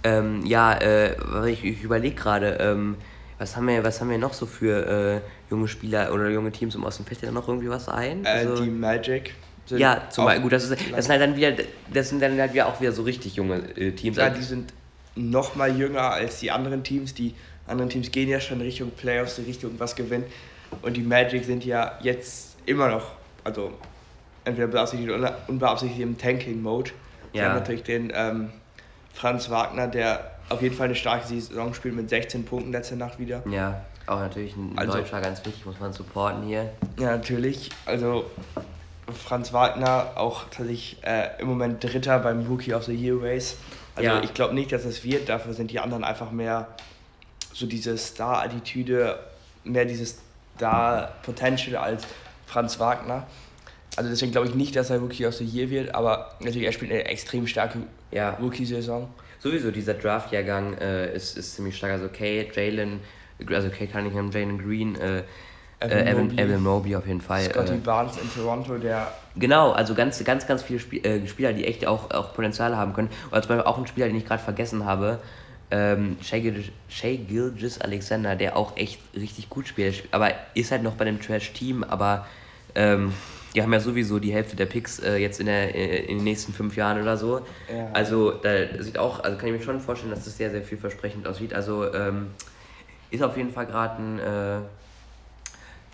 [0.03, 2.97] Ähm, ja, äh, ich, ich überlege gerade, ähm,
[3.39, 6.75] was, haben wir, was haben wir noch so für äh, junge Spieler oder junge Teams
[6.75, 7.05] im Osten?
[7.05, 8.25] Fällt dir da noch irgendwie was ein?
[8.25, 9.35] Äh, also, die Magic
[9.79, 11.53] ja, zum Beispiel, gut, das, ist, das sind halt dann wieder,
[11.93, 14.17] das sind dann halt wieder auch wieder so richtig junge äh, Teams.
[14.17, 14.73] Ja, die sind
[15.15, 17.15] noch mal jünger als die anderen Teams.
[17.15, 17.35] Die
[17.67, 20.25] anderen Teams gehen ja schon Richtung Playoffs, Richtung was gewinnen.
[20.83, 23.13] Und die Magic sind ja jetzt immer noch,
[23.45, 23.73] also
[24.45, 26.91] entweder beabsichtigt oder unbeabsichtigt im Tanking-Mode.
[27.33, 27.45] Ja.
[27.45, 28.51] haben natürlich den ähm,
[29.15, 33.19] Franz Wagner, der auf jeden Fall eine starke Saison spielt mit 16 Punkten letzte Nacht
[33.19, 33.43] wieder.
[33.49, 36.71] Ja, auch natürlich ein also, Deutscher, ganz wichtig, muss man supporten hier.
[36.99, 37.71] Ja, natürlich.
[37.87, 38.25] Also
[39.13, 43.57] Franz Wagner auch tatsächlich äh, im Moment Dritter beim Rookie of the Year Race.
[43.95, 44.23] Also ja.
[44.23, 45.29] ich glaube nicht, dass es wird.
[45.29, 46.69] Dafür sind die anderen einfach mehr
[47.53, 49.19] so diese Star-Attitüde,
[49.65, 50.19] mehr dieses
[50.61, 52.07] Star-Potential als
[52.47, 53.27] Franz Wagner.
[53.97, 56.73] Also deswegen glaube ich nicht, dass er Rookie of the Year wird, aber natürlich, er
[56.73, 57.79] spielt eine extrem starke
[58.13, 58.31] ja.
[58.41, 59.09] Rookie-Saison.
[59.41, 61.93] Sowieso, dieser Draft-Jahrgang äh, ist, ist ziemlich stark.
[61.93, 63.01] Also Kay, Jalen,
[63.49, 65.23] also Kay Cunningham, Jalen Green, äh,
[65.81, 67.43] Evan, äh, Evan, Mobley, Evan Mobley auf jeden Fall.
[67.45, 69.11] Scotty äh, Barnes in Toronto, der.
[69.37, 72.93] Genau, also ganz, ganz, ganz viele Spiel, äh, Spieler, die echt auch, auch Potenzial haben
[72.93, 73.09] können.
[73.31, 75.21] Oder zum Beispiel auch ein Spieler, den ich gerade vergessen habe,
[75.71, 80.05] ähm, Shay Gilgis Alexander, der auch echt richtig gut spielt.
[80.11, 82.27] Aber ist halt noch bei dem Trash-Team, aber
[82.75, 83.13] ähm,
[83.55, 86.25] die haben ja sowieso die Hälfte der Picks äh, jetzt in, der, äh, in den
[86.25, 87.41] nächsten fünf Jahren oder so.
[87.73, 87.91] Ja.
[87.93, 91.27] Also da sieht auch, also kann ich mir schon vorstellen, dass das sehr, sehr vielversprechend
[91.27, 91.55] aussieht.
[91.55, 92.29] Also ähm,
[93.11, 94.19] ist auf jeden Fall gerade ein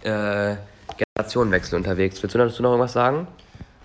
[0.05, 0.57] äh, äh,
[0.97, 2.23] Generationenwechsel unterwegs.
[2.23, 3.27] Willst du dazu noch irgendwas sagen?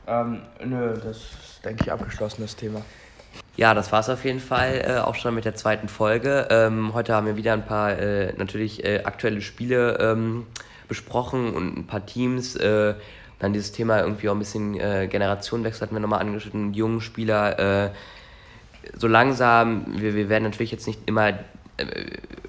[0.07, 2.81] Ähm, nö, das ist, denke ich, abgeschlossen, das Thema.
[3.57, 6.47] Ja, das war es auf jeden Fall äh, auch schon mit der zweiten Folge.
[6.49, 10.45] Ähm, heute haben wir wieder ein paar äh, natürlich äh, aktuelle Spiele ähm,
[10.87, 12.55] besprochen und ein paar Teams.
[12.55, 12.93] Äh,
[13.39, 17.87] dann dieses Thema irgendwie auch ein bisschen äh, Generationenwechsel hatten wir nochmal angeschnitten, jungen Spieler.
[17.87, 17.91] Äh,
[18.95, 21.33] so langsam, wir, wir werden natürlich jetzt nicht immer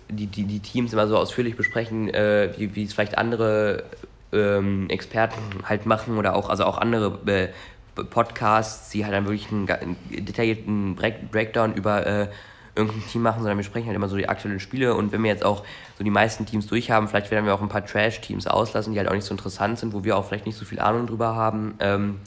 [0.09, 3.85] die, die, die Teams immer so ausführlich besprechen, wie, wie es vielleicht andere
[4.33, 7.51] ähm, Experten halt machen oder auch, also auch andere
[7.95, 12.29] Podcasts, die halt dann wirklich einen, einen detaillierten Break Breakdown über äh,
[12.75, 14.95] irgendein Team machen, sondern wir sprechen halt immer so die aktuellen Spiele.
[14.95, 15.65] Und wenn wir jetzt auch
[15.99, 19.09] so die meisten Teams durchhaben, vielleicht werden wir auch ein paar Trash-Teams auslassen, die halt
[19.09, 21.75] auch nicht so interessant sind, wo wir auch vielleicht nicht so viel Ahnung drüber haben,
[21.81, 22.21] ähm,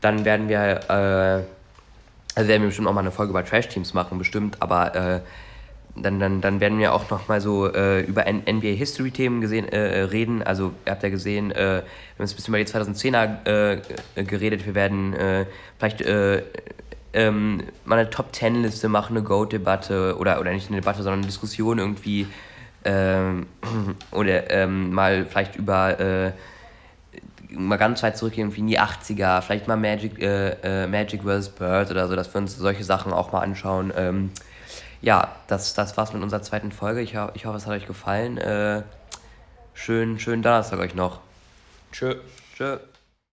[0.00, 1.44] dann werden wir, äh,
[2.34, 5.20] also werden wir bestimmt auch mal eine Folge über Trash-Teams machen, bestimmt, aber äh,
[6.02, 10.02] dann, dann, dann werden wir auch nochmal so äh, über NBA History Themen gesehen, äh,
[10.02, 10.42] reden.
[10.42, 11.84] Also ihr habt ja gesehen, äh, wir haben
[12.18, 13.80] jetzt ein bisschen über die 2010er
[14.16, 14.66] äh, geredet.
[14.66, 15.46] Wir werden äh,
[15.78, 16.42] vielleicht äh,
[17.12, 21.20] ähm, mal eine Top 10 Liste machen, eine Goat-Debatte oder, oder nicht eine Debatte, sondern
[21.20, 22.26] eine Diskussion irgendwie.
[22.84, 23.46] Ähm,
[24.10, 26.32] oder ähm, mal vielleicht über
[27.50, 30.20] mal ganz weit zurück irgendwie in die 80er, vielleicht mal Magic,
[30.90, 31.48] Magic vs.
[31.48, 33.90] Bird oder so, dass wir uns solche Sachen auch mal anschauen.
[33.96, 34.30] Ähm,
[35.00, 37.00] ja, das, das war's mit unserer zweiten Folge.
[37.00, 38.38] Ich, ich hoffe, es hat euch gefallen.
[38.38, 38.82] Äh,
[39.74, 41.20] schönen, schönen Donnerstag euch noch.
[41.92, 42.16] Tschö.
[42.56, 42.78] Tschö.